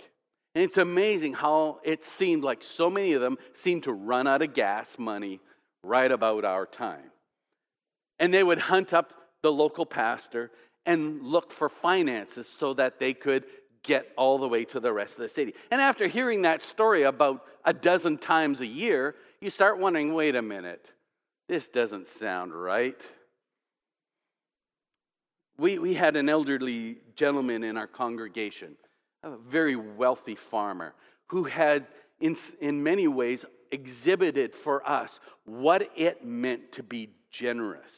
And 0.56 0.64
it's 0.64 0.78
amazing 0.78 1.34
how 1.34 1.80
it 1.84 2.04
seemed 2.04 2.44
like 2.44 2.64
so 2.64 2.90
many 2.90 3.14
of 3.14 3.22
them 3.22 3.38
seemed 3.54 3.84
to 3.84 3.94
run 3.94 4.28
out 4.28 4.42
of 4.42 4.54
gas 4.54 4.96
money 4.98 5.40
right 5.88 6.12
about 6.12 6.46
our 6.46 6.66
time. 6.66 7.12
And 8.20 8.34
they 8.34 8.44
would 8.44 8.60
hunt 8.60 8.94
up 8.94 9.14
the 9.42 9.52
local 9.52 9.86
pastor 9.86 10.52
and 10.86 11.22
look 11.22 11.52
for 11.52 11.70
finances 11.70 12.48
so 12.48 12.74
that 12.74 13.00
they 13.00 13.14
could 13.14 13.46
get 13.84 14.12
all 14.18 14.38
the 14.38 14.48
way 14.48 14.66
to 14.66 14.80
the 14.80 14.92
rest 14.92 15.14
of 15.14 15.20
the 15.20 15.30
city. 15.30 15.54
And 15.72 15.82
after 15.82 16.08
hearing 16.08 16.42
that 16.44 16.62
story 16.62 17.04
about 17.04 17.44
a 17.64 17.74
dozen 17.74 18.18
times 18.18 18.60
a 18.60 18.66
year, 18.66 19.16
you 19.40 19.50
start 19.50 19.80
wondering 19.80 20.14
wait 20.14 20.36
a 20.36 20.42
minute, 20.42 20.90
this 21.48 21.68
doesn't 21.68 22.08
sound 22.08 22.54
right. 22.54 23.02
We, 25.58 25.80
we 25.80 25.94
had 25.94 26.16
an 26.16 26.30
elderly 26.30 26.98
gentleman 27.16 27.64
in 27.64 27.78
our 27.78 27.88
congregation, 27.88 28.76
a 29.24 29.38
very 29.38 29.76
wealthy 29.76 30.36
farmer, 30.36 30.94
who 31.28 31.46
had, 31.46 31.88
in, 32.20 32.38
in 32.62 32.84
many 32.84 33.08
ways, 33.08 33.46
exhibited 33.72 34.54
for 34.54 34.88
us 34.88 35.20
what 35.46 35.90
it 35.96 36.26
meant 36.26 36.72
to 36.74 36.84
be 36.84 37.10
generous. 37.32 37.92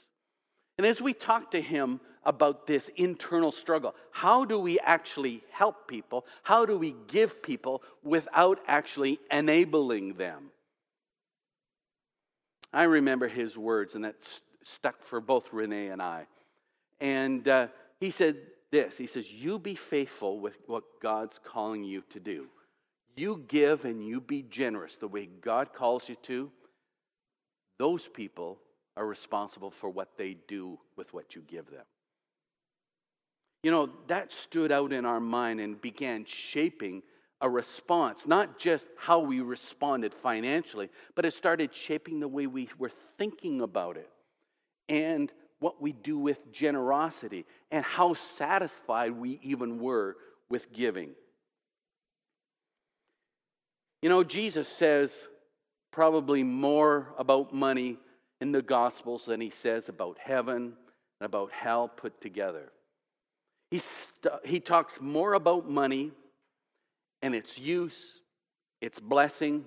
And 0.77 0.88
as 0.88 1.01
we 1.01 1.13
talked 1.13 1.51
to 1.51 1.62
him 1.62 1.99
about 2.29 2.67
this 2.67 2.89
internal 2.95 3.51
struggle. 3.51 3.95
How 4.12 4.45
do 4.45 4.60
we 4.60 4.79
actually 4.79 5.43
help 5.51 5.88
people? 5.88 6.25
How 6.43 6.65
do 6.65 6.77
we 6.77 6.95
give 7.08 7.41
people 7.41 7.82
without 8.03 8.60
actually 8.67 9.19
enabling 9.32 10.13
them? 10.13 10.51
I 12.73 12.84
remember 12.84 13.27
his 13.27 13.58
words, 13.58 13.95
and 13.95 14.03
that 14.05 14.15
stuck 14.63 15.01
for 15.01 15.19
both 15.19 15.51
Renee 15.51 15.88
and 15.88 16.01
I. 16.01 16.27
And 17.01 17.47
uh, 17.47 17.67
he 17.99 18.12
said 18.12 18.38
this 18.71 18.97
He 18.97 19.08
says, 19.08 19.32
You 19.32 19.58
be 19.58 19.75
faithful 19.75 20.39
with 20.39 20.58
what 20.67 20.84
God's 21.01 21.39
calling 21.43 21.84
you 21.84 22.03
to 22.12 22.19
do. 22.19 22.47
You 23.19 23.43
give 23.49 23.84
and 23.84 24.01
you 24.01 24.21
be 24.21 24.43
generous 24.43 24.95
the 24.95 25.10
way 25.10 25.25
God 25.41 25.73
calls 25.73 26.08
you 26.08 26.15
to. 26.23 26.49
Those 27.77 28.08
people 28.08 28.60
are 28.95 29.05
responsible 29.05 29.71
for 29.71 29.89
what 29.89 30.17
they 30.17 30.38
do 30.47 30.79
with 30.95 31.13
what 31.13 31.36
you 31.36 31.41
give 31.45 31.69
them. 31.69 31.84
You 33.62 33.71
know, 33.71 33.89
that 34.08 34.32
stood 34.32 34.71
out 34.71 34.93
in 34.93 35.05
our 35.05 35.19
mind 35.19 35.60
and 35.60 35.82
began 35.82 36.23
shaping 36.23 37.03
a 37.41 37.49
response, 37.49 38.25
not 38.25 38.58
just 38.58 38.88
how 38.95 39.19
we 39.19 39.41
responded 39.41 40.13
financially, 40.13 40.89
but 41.13 41.25
it 41.25 41.34
started 41.34 41.75
shaping 41.75 42.21
the 42.21 42.27
way 42.29 42.47
we 42.47 42.69
were 42.77 42.91
thinking 43.17 43.60
about 43.60 43.97
it 43.97 44.10
and 44.88 45.29
what 45.60 45.82
we 45.82 45.91
do 45.91 46.17
with 46.17 46.53
generosity 46.53 47.45
and 47.69 47.84
how 47.84 48.13
satisfied 48.13 49.12
we 49.12 49.41
even 49.43 49.77
were 49.77 50.15
with 50.49 50.71
giving. 50.71 51.15
You 54.01 54.09
know, 54.09 54.23
Jesus 54.23 54.67
says 54.67 55.27
probably 55.91 56.43
more 56.43 57.13
about 57.17 57.53
money 57.53 57.97
in 58.39 58.51
the 58.51 58.62
Gospels 58.62 59.25
than 59.25 59.41
he 59.41 59.49
says 59.49 59.89
about 59.89 60.17
heaven 60.19 60.73
and 61.19 61.25
about 61.25 61.51
hell 61.51 61.88
put 61.88 62.21
together. 62.21 62.71
He, 63.71 63.79
st- 63.79 64.33
he 64.45 64.59
talks 64.59 64.99
more 65.01 65.33
about 65.33 65.69
money 65.69 66.12
and 67.21 67.35
its 67.35 67.57
use, 67.57 68.21
its 68.81 68.99
blessing, 68.99 69.65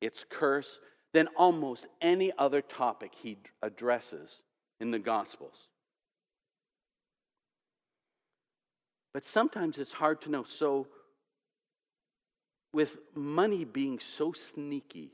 its 0.00 0.24
curse 0.28 0.78
than 1.12 1.28
almost 1.36 1.86
any 2.00 2.32
other 2.38 2.62
topic 2.62 3.12
he 3.20 3.38
addresses 3.62 4.42
in 4.80 4.90
the 4.90 4.98
Gospels. 4.98 5.68
But 9.12 9.26
sometimes 9.26 9.76
it's 9.76 9.92
hard 9.92 10.22
to 10.22 10.30
know. 10.30 10.44
So, 10.44 10.86
with 12.72 12.96
money 13.14 13.64
being 13.64 13.98
so 13.98 14.32
sneaky 14.32 15.12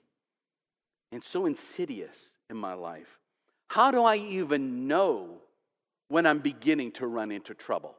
and 1.12 1.23
so 1.23 1.47
insidious 1.47 2.31
in 2.51 2.57
my 2.57 2.75
life, 2.75 3.18
how 3.68 3.90
do 3.90 4.03
I 4.03 4.16
even 4.16 4.88
know 4.88 5.38
when 6.09 6.27
I'm 6.27 6.38
beginning 6.38 6.92
to 6.92 7.07
run 7.07 7.31
into 7.31 7.55
trouble? 7.55 7.94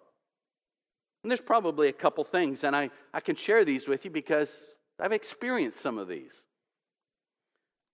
And 1.23 1.29
there's 1.29 1.41
probably 1.41 1.89
a 1.89 1.93
couple 1.93 2.23
things, 2.23 2.63
and 2.63 2.75
I, 2.75 2.89
I 3.13 3.19
can 3.19 3.35
share 3.35 3.65
these 3.65 3.87
with 3.87 4.05
you 4.05 4.11
because 4.11 4.55
I've 4.99 5.11
experienced 5.11 5.81
some 5.81 5.97
of 5.97 6.07
these. 6.07 6.43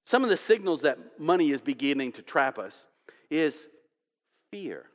Some 0.05 0.23
of 0.23 0.29
the 0.29 0.37
signals 0.37 0.81
that 0.81 1.19
money 1.19 1.49
is 1.49 1.61
beginning 1.61 2.11
to 2.13 2.21
trap 2.21 2.59
us 2.59 2.85
is 3.31 3.55
fear. 4.51 4.85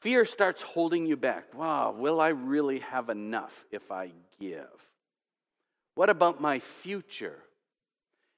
Fear 0.00 0.24
starts 0.26 0.62
holding 0.62 1.06
you 1.06 1.16
back. 1.16 1.52
Wow, 1.54 1.94
will 1.96 2.20
I 2.20 2.28
really 2.28 2.80
have 2.80 3.08
enough 3.08 3.66
if 3.70 3.90
I 3.90 4.12
give? 4.40 4.68
What 5.94 6.10
about 6.10 6.40
my 6.40 6.60
future? 6.60 7.38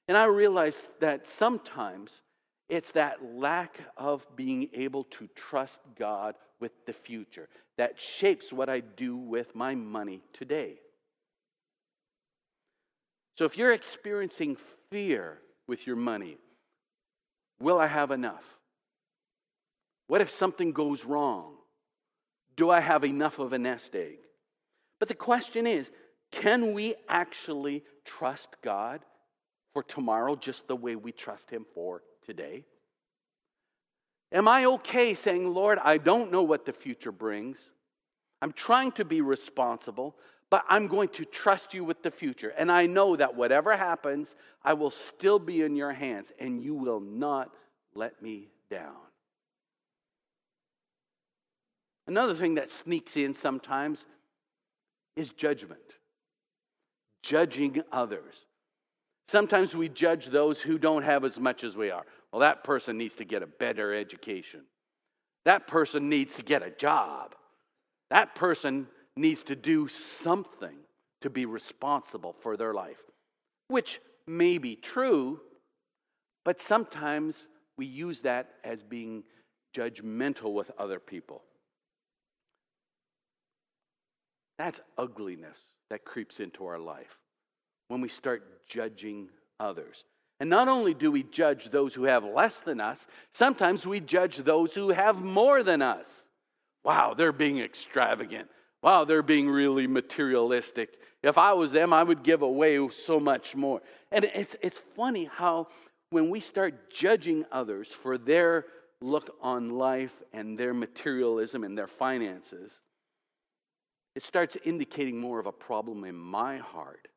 And 0.08 0.16
I 0.16 0.24
realize 0.24 0.76
that 1.00 1.26
sometimes 1.26 2.22
it's 2.68 2.92
that 2.92 3.18
lack 3.34 3.78
of 3.96 4.24
being 4.36 4.70
able 4.72 5.04
to 5.04 5.28
trust 5.34 5.80
God 5.98 6.36
with 6.60 6.72
the 6.86 6.92
future 6.92 7.48
that 7.76 7.98
shapes 7.98 8.52
what 8.52 8.68
I 8.68 8.80
do 8.80 9.16
with 9.16 9.54
my 9.54 9.74
money 9.74 10.22
today. 10.32 10.80
So 13.36 13.44
if 13.44 13.56
you're 13.56 13.72
experiencing 13.72 14.56
fear 14.90 15.38
with 15.66 15.86
your 15.86 15.96
money, 15.96 16.36
will 17.58 17.78
I 17.78 17.86
have 17.86 18.10
enough? 18.10 18.44
What 20.10 20.20
if 20.20 20.30
something 20.30 20.72
goes 20.72 21.04
wrong? 21.04 21.52
Do 22.56 22.68
I 22.68 22.80
have 22.80 23.04
enough 23.04 23.38
of 23.38 23.52
a 23.52 23.58
nest 23.60 23.94
egg? 23.94 24.18
But 24.98 25.06
the 25.06 25.14
question 25.14 25.68
is 25.68 25.88
can 26.32 26.72
we 26.72 26.96
actually 27.08 27.84
trust 28.04 28.48
God 28.60 29.02
for 29.72 29.84
tomorrow 29.84 30.34
just 30.34 30.66
the 30.66 30.74
way 30.74 30.96
we 30.96 31.12
trust 31.12 31.48
Him 31.48 31.64
for 31.76 32.02
today? 32.26 32.64
Am 34.32 34.48
I 34.48 34.64
okay 34.64 35.14
saying, 35.14 35.54
Lord, 35.54 35.78
I 35.80 35.96
don't 35.96 36.32
know 36.32 36.42
what 36.42 36.66
the 36.66 36.72
future 36.72 37.12
brings? 37.12 37.70
I'm 38.42 38.52
trying 38.52 38.90
to 38.92 39.04
be 39.04 39.20
responsible, 39.20 40.16
but 40.50 40.64
I'm 40.68 40.88
going 40.88 41.10
to 41.10 41.24
trust 41.24 41.72
you 41.72 41.84
with 41.84 42.02
the 42.02 42.10
future. 42.10 42.52
And 42.58 42.72
I 42.72 42.86
know 42.86 43.14
that 43.14 43.36
whatever 43.36 43.76
happens, 43.76 44.34
I 44.64 44.72
will 44.72 44.90
still 44.90 45.38
be 45.38 45.62
in 45.62 45.76
your 45.76 45.92
hands 45.92 46.32
and 46.40 46.60
you 46.60 46.74
will 46.74 46.98
not 46.98 47.54
let 47.94 48.20
me 48.20 48.48
down. 48.68 49.09
Another 52.06 52.34
thing 52.34 52.54
that 52.54 52.70
sneaks 52.70 53.16
in 53.16 53.34
sometimes 53.34 54.04
is 55.16 55.30
judgment, 55.30 55.80
judging 57.22 57.82
others. 57.92 58.46
Sometimes 59.28 59.74
we 59.76 59.88
judge 59.88 60.26
those 60.26 60.58
who 60.58 60.78
don't 60.78 61.02
have 61.02 61.24
as 61.24 61.38
much 61.38 61.62
as 61.62 61.76
we 61.76 61.90
are. 61.90 62.04
Well, 62.32 62.40
that 62.40 62.64
person 62.64 62.98
needs 62.98 63.14
to 63.16 63.24
get 63.24 63.42
a 63.42 63.46
better 63.46 63.94
education. 63.94 64.62
That 65.44 65.66
person 65.66 66.08
needs 66.08 66.34
to 66.34 66.42
get 66.42 66.62
a 66.62 66.70
job. 66.70 67.34
That 68.10 68.34
person 68.34 68.88
needs 69.16 69.42
to 69.44 69.56
do 69.56 69.88
something 69.88 70.76
to 71.20 71.30
be 71.30 71.46
responsible 71.46 72.34
for 72.40 72.56
their 72.56 72.74
life, 72.74 73.02
which 73.68 74.00
may 74.26 74.58
be 74.58 74.74
true, 74.74 75.40
but 76.44 76.60
sometimes 76.60 77.48
we 77.76 77.86
use 77.86 78.20
that 78.20 78.50
as 78.64 78.82
being 78.82 79.22
judgmental 79.76 80.52
with 80.54 80.70
other 80.78 80.98
people. 80.98 81.42
That's 84.60 84.80
ugliness 84.98 85.56
that 85.88 86.04
creeps 86.04 86.38
into 86.38 86.66
our 86.66 86.78
life 86.78 87.16
when 87.88 88.02
we 88.02 88.10
start 88.10 88.66
judging 88.68 89.30
others. 89.58 90.04
And 90.38 90.50
not 90.50 90.68
only 90.68 90.92
do 90.92 91.10
we 91.10 91.22
judge 91.22 91.70
those 91.70 91.94
who 91.94 92.04
have 92.04 92.24
less 92.24 92.60
than 92.60 92.78
us, 92.78 93.06
sometimes 93.32 93.86
we 93.86 94.00
judge 94.00 94.36
those 94.36 94.74
who 94.74 94.90
have 94.90 95.16
more 95.16 95.62
than 95.62 95.80
us. 95.80 96.26
Wow, 96.84 97.14
they're 97.16 97.32
being 97.32 97.58
extravagant. 97.58 98.50
Wow, 98.82 99.06
they're 99.06 99.22
being 99.22 99.48
really 99.48 99.86
materialistic. 99.86 100.90
If 101.22 101.38
I 101.38 101.54
was 101.54 101.72
them, 101.72 101.94
I 101.94 102.02
would 102.02 102.22
give 102.22 102.42
away 102.42 102.86
so 102.90 103.18
much 103.18 103.56
more. 103.56 103.80
And 104.12 104.26
it's, 104.26 104.56
it's 104.60 104.80
funny 104.94 105.24
how 105.24 105.68
when 106.10 106.28
we 106.28 106.40
start 106.40 106.92
judging 106.92 107.46
others 107.50 107.88
for 107.88 108.18
their 108.18 108.66
look 109.00 109.34
on 109.40 109.70
life 109.78 110.12
and 110.34 110.58
their 110.58 110.74
materialism 110.74 111.64
and 111.64 111.78
their 111.78 111.88
finances, 111.88 112.78
it 114.14 114.22
starts 114.22 114.56
indicating 114.64 115.20
more 115.20 115.38
of 115.38 115.46
a 115.46 115.52
problem 115.52 116.04
in 116.04 116.16
my 116.16 116.58
heart 116.58 117.08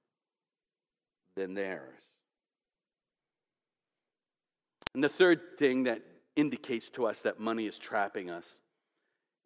than 1.36 1.54
theirs. 1.54 2.00
And 4.94 5.04
the 5.04 5.10
third 5.10 5.58
thing 5.58 5.84
that 5.84 6.02
indicates 6.36 6.90
to 6.90 7.06
us 7.06 7.22
that 7.22 7.40
money 7.40 7.66
is 7.66 7.80
trapping 7.80 8.30
us 8.30 8.48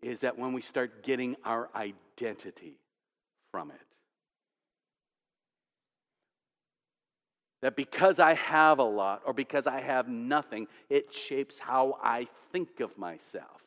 is 0.01 0.19
that 0.19 0.38
when 0.38 0.53
we 0.53 0.62
start 0.62 1.03
getting 1.03 1.36
our 1.43 1.69
identity 1.75 2.79
from 3.51 3.71
it. 3.71 3.81
That 7.62 7.75
because 7.75 8.19
I 8.19 8.36
have 8.36 8.77
a 8.77 8.83
lot 8.83 9.23
or 9.25 9.33
because 9.33 9.65
I 9.65 9.81
have 9.81 10.07
nothing, 10.07 10.67
it 10.89 11.13
shapes 11.13 11.57
how 11.57 11.97
I 12.03 12.27
think 12.51 12.79
of 12.81 12.95
myself. 12.97 13.63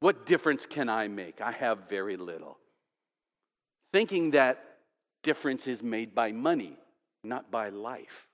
What 0.00 0.26
difference 0.26 0.66
can 0.66 0.88
I 0.88 1.08
make? 1.08 1.40
I 1.40 1.52
have 1.52 1.88
very 1.88 2.16
little. 2.16 2.58
Thinking 3.92 4.32
that 4.32 4.78
difference 5.22 5.66
is 5.66 5.82
made 5.82 6.14
by 6.14 6.32
money, 6.32 6.76
not 7.24 7.50
by 7.50 7.68
life. 7.68 8.28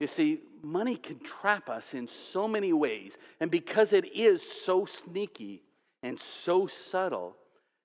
You 0.00 0.06
see, 0.06 0.40
money 0.62 0.96
can 0.96 1.20
trap 1.20 1.68
us 1.68 1.92
in 1.92 2.08
so 2.08 2.48
many 2.48 2.72
ways. 2.72 3.18
And 3.38 3.50
because 3.50 3.92
it 3.92 4.16
is 4.16 4.42
so 4.64 4.86
sneaky 4.86 5.62
and 6.02 6.18
so 6.44 6.66
subtle, 6.66 7.36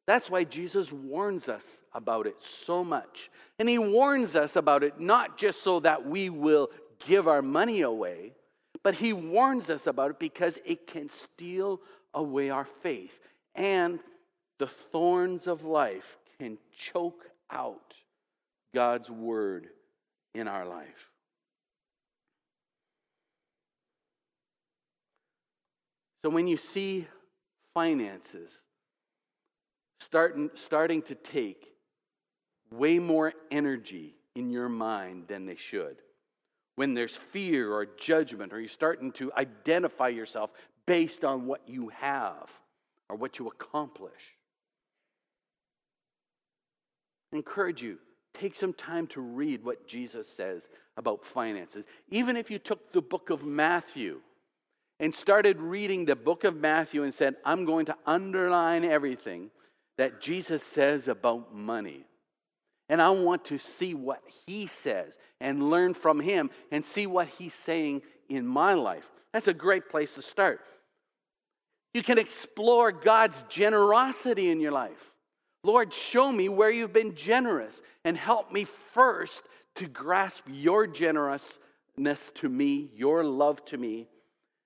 that's 0.08 0.30
why 0.30 0.46
Jesus 0.46 0.92
warns 0.92 1.50
us 1.50 1.82
about 1.94 2.26
it 2.26 2.38
so 2.40 2.84
much. 2.84 3.30
And 3.60 3.68
he 3.68 3.78
warns 3.78 4.36
us 4.36 4.56
about 4.56 4.84
it 4.84 5.00
not 5.00 5.38
just 5.38 5.62
so 5.62 5.82
that 5.82 6.06
we 6.08 6.30
will 6.30 6.70
give 7.06 7.28
our 7.28 7.42
money 7.42 7.82
away, 7.82 8.34
but 8.84 8.96
he 8.96 9.12
warns 9.12 9.70
us 9.70 9.88
about 9.88 10.12
it 10.12 10.20
because 10.20 10.58
it 10.64 10.88
can 10.88 11.10
steal 11.10 11.82
away 12.14 12.50
our 12.50 12.68
faith. 12.82 13.20
And 13.56 14.00
the 14.60 14.68
thorns 14.68 15.48
of 15.48 15.64
life 15.64 16.18
can 16.40 16.58
choke 16.78 17.26
out 17.52 17.94
God's 18.74 19.10
word 19.10 19.68
in 20.34 20.48
our 20.48 20.66
life. 20.66 21.12
So 26.24 26.30
when 26.30 26.48
you 26.48 26.58
see 26.58 27.08
finances 27.74 28.52
starting, 30.00 30.50
starting 30.56 31.02
to 31.04 31.16
take 31.16 31.72
way 32.72 33.00
more 33.00 33.34
energy 33.52 34.16
in 34.36 34.50
your 34.50 34.70
mind 34.70 35.28
than 35.28 35.46
they 35.46 35.56
should, 35.56 35.98
when 36.76 36.94
there's 36.94 37.16
fear 37.16 37.72
or 37.72 37.86
judgment, 37.86 38.52
or 38.52 38.60
you're 38.60 38.68
starting 38.68 39.12
to 39.14 39.32
identify 39.34 40.08
yourself 40.08 40.50
based 40.86 41.24
on 41.24 41.46
what 41.46 41.62
you 41.68 41.90
have 41.90 42.50
or 43.08 43.16
what 43.16 43.40
you 43.40 43.48
accomplish, 43.48 44.35
Encourage 47.36 47.82
you 47.82 47.98
take 48.34 48.56
some 48.56 48.74
time 48.74 49.08
to 49.08 49.22
read 49.22 49.64
what 49.64 49.88
Jesus 49.88 50.28
says 50.28 50.70
about 50.98 51.26
finances. 51.26 51.84
Even 52.10 52.38
if 52.38 52.50
you 52.50 52.60
took 52.60 52.92
the 52.92 53.02
book 53.02 53.30
of 53.30 53.44
Matthew 53.44 54.22
and 55.00 55.14
started 55.14 55.60
reading 55.60 56.06
the 56.06 56.16
book 56.16 56.44
of 56.44 56.56
Matthew 56.56 57.04
and 57.04 57.14
said, 57.14 57.36
I'm 57.44 57.66
going 57.66 57.88
to 57.88 57.98
underline 58.06 58.86
everything 58.86 59.52
that 59.98 60.22
Jesus 60.22 60.64
says 60.64 61.08
about 61.08 61.54
money. 61.54 62.06
And 62.88 63.02
I 63.02 63.10
want 63.10 63.46
to 63.46 63.58
see 63.58 63.94
what 63.94 64.22
he 64.46 64.68
says 64.68 65.18
and 65.42 65.70
learn 65.70 65.94
from 65.94 66.20
him 66.20 66.52
and 66.72 66.86
see 66.86 67.08
what 67.08 67.28
he's 67.38 67.54
saying 67.54 68.02
in 68.30 68.46
my 68.46 68.74
life. 68.74 69.10
That's 69.34 69.48
a 69.48 69.54
great 69.54 69.90
place 69.90 70.14
to 70.14 70.22
start. 70.22 70.62
You 71.94 72.04
can 72.04 72.18
explore 72.18 72.92
God's 72.92 73.44
generosity 73.50 74.50
in 74.50 74.60
your 74.60 74.72
life. 74.72 75.12
Lord, 75.66 75.92
show 75.94 76.32
me 76.32 76.48
where 76.48 76.70
you've 76.70 76.94
been 76.94 77.16
generous 77.16 77.82
and 78.04 78.16
help 78.16 78.52
me 78.52 78.66
first 78.94 79.42
to 79.76 79.88
grasp 79.88 80.44
your 80.48 80.86
generousness 80.86 82.32
to 82.36 82.48
me, 82.48 82.92
your 82.96 83.24
love 83.24 83.66
to 83.66 83.78
me, 83.78 84.08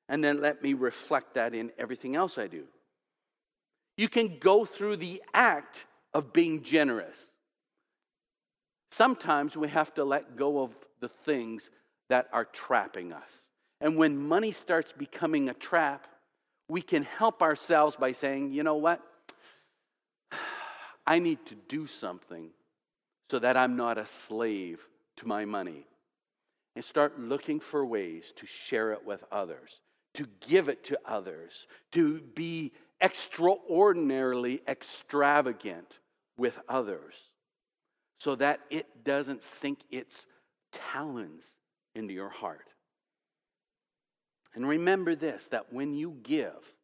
and 0.10 0.22
then 0.22 0.42
let 0.42 0.62
me 0.62 0.74
reflect 0.74 1.36
that 1.36 1.56
in 1.56 1.72
everything 1.78 2.18
else 2.18 2.38
I 2.38 2.48
do. 2.48 2.66
You 3.96 4.10
can 4.10 4.40
go 4.40 4.66
through 4.66 4.98
the 4.98 5.24
act 5.34 5.86
of 6.14 6.34
being 6.34 6.64
generous. 6.64 7.32
Sometimes 8.92 9.56
we 9.56 9.70
have 9.70 9.94
to 9.94 10.04
let 10.04 10.36
go 10.36 10.62
of 10.62 10.76
the 11.00 11.08
things 11.08 11.70
that 12.10 12.28
are 12.34 12.46
trapping 12.46 13.14
us. 13.14 13.32
And 13.80 13.96
when 13.96 14.18
money 14.18 14.52
starts 14.52 14.92
becoming 14.92 15.48
a 15.48 15.54
trap, 15.54 16.08
we 16.68 16.82
can 16.82 17.04
help 17.04 17.42
ourselves 17.42 17.96
by 17.96 18.12
saying, 18.12 18.52
you 18.52 18.64
know 18.64 18.76
what? 18.76 19.02
I 21.10 21.18
need 21.18 21.44
to 21.48 21.56
do 21.68 21.88
something 21.88 22.52
so 23.32 23.40
that 23.40 23.58
I'm 23.58 23.76
not 23.76 23.98
a 23.98 24.06
slave 24.06 24.80
to 25.18 25.28
my 25.28 25.44
money. 25.44 25.88
And 26.76 26.86
start 26.86 27.20
looking 27.20 27.60
for 27.60 27.84
ways 27.84 28.32
to 28.36 28.46
share 28.46 28.94
it 28.94 29.04
with 29.04 29.24
others, 29.32 29.82
to 30.14 30.28
give 30.48 30.70
it 30.70 30.84
to 30.86 31.00
others, 31.08 31.66
to 31.94 32.22
be 32.36 32.74
extraordinarily 33.02 34.62
extravagant 34.68 35.98
with 36.38 36.60
others 36.70 37.16
so 38.20 38.36
that 38.36 38.60
it 38.70 39.04
doesn't 39.04 39.42
sink 39.42 39.80
its 39.90 40.28
talons 40.72 41.44
into 41.96 42.14
your 42.14 42.30
heart. 42.30 42.68
And 44.54 44.68
remember 44.68 45.16
this 45.16 45.48
that 45.48 45.74
when 45.74 45.92
you 45.94 46.18
give, 46.22 46.76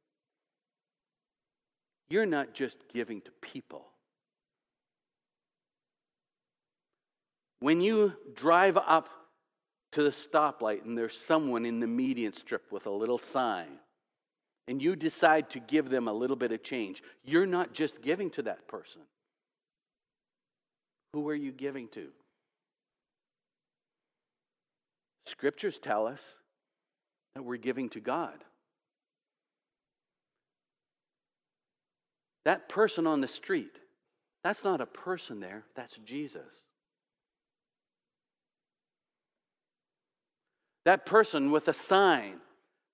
you're 2.10 2.26
not 2.26 2.56
just 2.56 2.78
giving 2.92 3.22
to 3.22 3.32
people. 3.40 3.86
When 7.66 7.82
you 7.82 8.14
drive 8.36 8.78
up 8.78 9.10
to 9.94 10.04
the 10.04 10.12
stoplight 10.12 10.86
and 10.86 10.96
there's 10.96 11.18
someone 11.18 11.66
in 11.66 11.80
the 11.80 11.88
median 11.88 12.32
strip 12.32 12.72
with 12.72 12.86
a 12.86 12.92
little 12.92 13.18
sign, 13.18 13.80
and 14.68 14.80
you 14.80 14.96
decide 14.96 15.50
to 15.50 15.60
give 15.60 15.90
them 15.90 16.08
a 16.08 16.14
little 16.14 16.36
bit 16.36 16.52
of 16.52 16.62
change, 16.62 17.02
you're 17.24 17.48
not 17.48 17.74
just 17.74 18.04
giving 18.04 18.30
to 18.30 18.44
that 18.44 18.68
person. 18.68 19.02
Who 21.14 21.28
are 21.28 21.34
you 21.34 21.52
giving 21.52 21.88
to? 21.88 22.10
Scriptures 25.26 25.80
tell 25.80 26.06
us 26.06 26.22
that 27.34 27.42
we're 27.42 27.58
giving 27.58 27.90
to 27.90 28.00
God. 28.00 28.44
That 32.44 32.70
person 32.70 33.08
on 33.08 33.22
the 33.22 33.28
street, 33.28 33.80
that's 34.44 34.64
not 34.64 34.82
a 34.82 34.86
person 34.86 35.40
there, 35.40 35.64
that's 35.76 35.98
Jesus. 36.06 36.44
That 40.86 41.06
person 41.06 41.52
with 41.52 41.68
a 41.68 41.74
sign, 41.74 42.36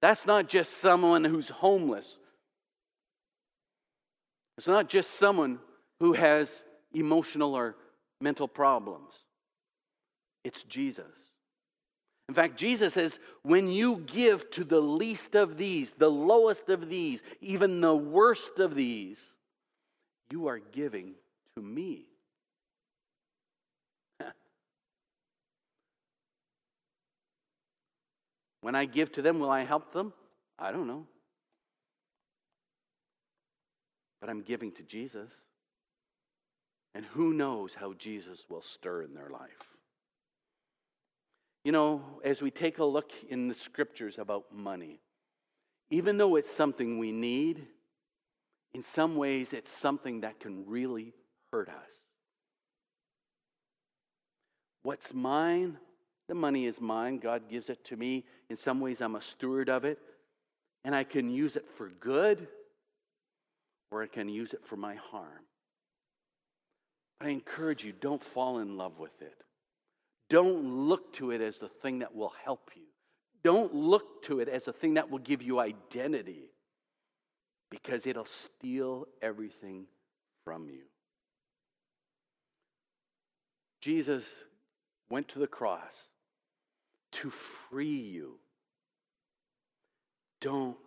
that's 0.01 0.25
not 0.25 0.47
just 0.47 0.81
someone 0.81 1.23
who's 1.23 1.49
homeless. 1.49 2.17
It's 4.57 4.67
not 4.67 4.89
just 4.89 5.19
someone 5.19 5.59
who 5.99 6.13
has 6.13 6.63
emotional 6.93 7.53
or 7.53 7.75
mental 8.19 8.47
problems. 8.47 9.13
It's 10.43 10.63
Jesus. 10.63 11.05
In 12.29 12.35
fact, 12.35 12.57
Jesus 12.57 12.93
says, 12.93 13.19
when 13.43 13.67
you 13.67 13.97
give 14.05 14.49
to 14.51 14.63
the 14.63 14.79
least 14.79 15.35
of 15.35 15.57
these, 15.57 15.91
the 15.97 16.09
lowest 16.09 16.69
of 16.69 16.89
these, 16.89 17.21
even 17.41 17.81
the 17.81 17.95
worst 17.95 18.57
of 18.59 18.73
these, 18.73 19.19
you 20.31 20.47
are 20.47 20.59
giving 20.59 21.15
to 21.57 21.61
me. 21.61 22.05
When 28.61 28.75
I 28.75 28.85
give 28.85 29.11
to 29.13 29.21
them, 29.21 29.39
will 29.39 29.49
I 29.49 29.63
help 29.63 29.91
them? 29.91 30.13
I 30.57 30.71
don't 30.71 30.87
know. 30.87 31.05
But 34.19 34.29
I'm 34.29 34.41
giving 34.41 34.71
to 34.73 34.83
Jesus. 34.83 35.31
And 36.93 37.05
who 37.05 37.33
knows 37.33 37.73
how 37.73 37.93
Jesus 37.93 38.45
will 38.49 38.61
stir 38.61 39.01
in 39.03 39.13
their 39.13 39.29
life. 39.29 39.49
You 41.63 41.71
know, 41.71 42.01
as 42.23 42.41
we 42.41 42.51
take 42.51 42.79
a 42.79 42.85
look 42.85 43.11
in 43.29 43.47
the 43.47 43.53
scriptures 43.53 44.17
about 44.17 44.53
money, 44.53 44.99
even 45.89 46.17
though 46.17 46.35
it's 46.35 46.51
something 46.51 46.97
we 46.97 47.11
need, 47.11 47.67
in 48.73 48.83
some 48.83 49.15
ways 49.15 49.53
it's 49.53 49.71
something 49.71 50.21
that 50.21 50.39
can 50.39 50.65
really 50.67 51.13
hurt 51.51 51.69
us. 51.69 51.91
What's 54.83 55.13
mine? 55.13 55.77
The 56.27 56.35
money 56.35 56.65
is 56.65 56.79
mine. 56.79 57.17
God 57.17 57.49
gives 57.49 57.69
it 57.69 57.83
to 57.85 57.97
me. 57.97 58.25
In 58.49 58.55
some 58.55 58.79
ways, 58.79 59.01
I'm 59.01 59.15
a 59.15 59.21
steward 59.21 59.69
of 59.69 59.85
it. 59.85 59.99
And 60.83 60.95
I 60.95 61.03
can 61.03 61.29
use 61.29 61.55
it 61.55 61.65
for 61.77 61.89
good 61.89 62.47
or 63.91 64.01
I 64.01 64.07
can 64.07 64.29
use 64.29 64.53
it 64.53 64.65
for 64.65 64.77
my 64.77 64.95
harm. 64.95 65.45
But 67.19 67.27
I 67.27 67.31
encourage 67.31 67.83
you 67.83 67.91
don't 67.91 68.23
fall 68.23 68.59
in 68.59 68.77
love 68.77 68.97
with 68.97 69.21
it. 69.21 69.43
Don't 70.29 70.87
look 70.87 71.13
to 71.15 71.31
it 71.31 71.41
as 71.41 71.59
the 71.59 71.67
thing 71.67 71.99
that 71.99 72.15
will 72.15 72.33
help 72.43 72.71
you. 72.75 72.83
Don't 73.43 73.75
look 73.75 74.23
to 74.23 74.39
it 74.39 74.47
as 74.47 74.67
a 74.67 74.73
thing 74.73 74.93
that 74.93 75.11
will 75.11 75.19
give 75.19 75.41
you 75.41 75.59
identity 75.59 76.51
because 77.69 78.05
it'll 78.05 78.25
steal 78.25 79.07
everything 79.21 79.85
from 80.45 80.69
you. 80.69 80.83
Jesus 83.81 84.25
went 85.11 85.27
to 85.27 85.39
the 85.39 85.47
cross 85.47 86.07
to 87.11 87.29
free 87.29 87.85
you. 87.85 88.39
Don't 90.39 90.77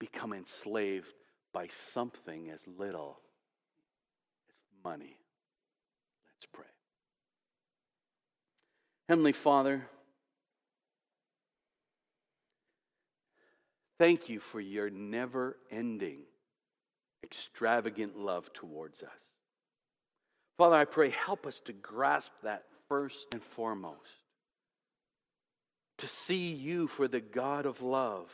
become 0.00 0.32
enslaved 0.32 1.12
by 1.52 1.68
something 1.92 2.50
as 2.50 2.66
little 2.66 3.20
as 4.48 4.54
money. 4.82 5.18
Let's 6.34 6.46
pray. 6.52 6.64
Heavenly 9.08 9.32
Father, 9.32 9.86
thank 13.98 14.28
you 14.30 14.40
for 14.40 14.60
your 14.60 14.88
never 14.88 15.58
ending, 15.70 16.20
extravagant 17.22 18.18
love 18.18 18.52
towards 18.54 19.02
us. 19.02 19.28
Father, 20.56 20.76
I 20.76 20.86
pray, 20.86 21.10
help 21.10 21.46
us 21.46 21.60
to 21.60 21.72
grasp 21.72 22.30
that 22.42 22.64
first 22.88 23.28
and 23.32 23.42
foremost. 23.42 23.98
To 25.98 26.06
see 26.06 26.52
you 26.52 26.86
for 26.86 27.08
the 27.08 27.20
God 27.20 27.66
of 27.66 27.82
love, 27.82 28.28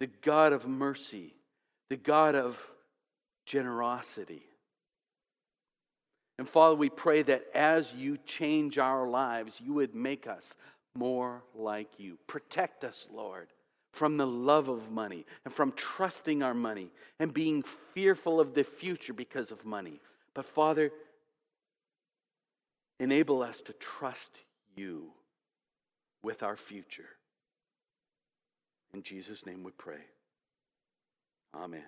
the 0.00 0.08
God 0.22 0.52
of 0.52 0.66
mercy, 0.66 1.34
the 1.90 1.96
God 1.96 2.34
of 2.34 2.58
generosity. 3.46 4.42
And 6.38 6.48
Father, 6.48 6.74
we 6.74 6.90
pray 6.90 7.22
that 7.22 7.44
as 7.54 7.92
you 7.92 8.18
change 8.26 8.78
our 8.78 9.06
lives, 9.06 9.60
you 9.64 9.74
would 9.74 9.94
make 9.94 10.26
us 10.26 10.54
more 10.96 11.42
like 11.54 11.88
you. 11.98 12.18
Protect 12.26 12.84
us, 12.84 13.06
Lord, 13.12 13.48
from 13.92 14.16
the 14.16 14.26
love 14.26 14.68
of 14.68 14.90
money 14.90 15.26
and 15.44 15.54
from 15.54 15.72
trusting 15.72 16.42
our 16.42 16.54
money 16.54 16.90
and 17.20 17.32
being 17.32 17.62
fearful 17.94 18.40
of 18.40 18.54
the 18.54 18.64
future 18.64 19.12
because 19.12 19.50
of 19.50 19.64
money. 19.64 20.00
But 20.34 20.46
Father, 20.46 20.90
enable 22.98 23.42
us 23.42 23.60
to 23.62 23.72
trust 23.74 24.38
you 24.76 25.12
with 26.22 26.42
our 26.42 26.56
future. 26.56 27.08
In 28.92 29.02
Jesus' 29.02 29.44
name 29.44 29.62
we 29.62 29.72
pray. 29.72 30.04
Amen. 31.54 31.84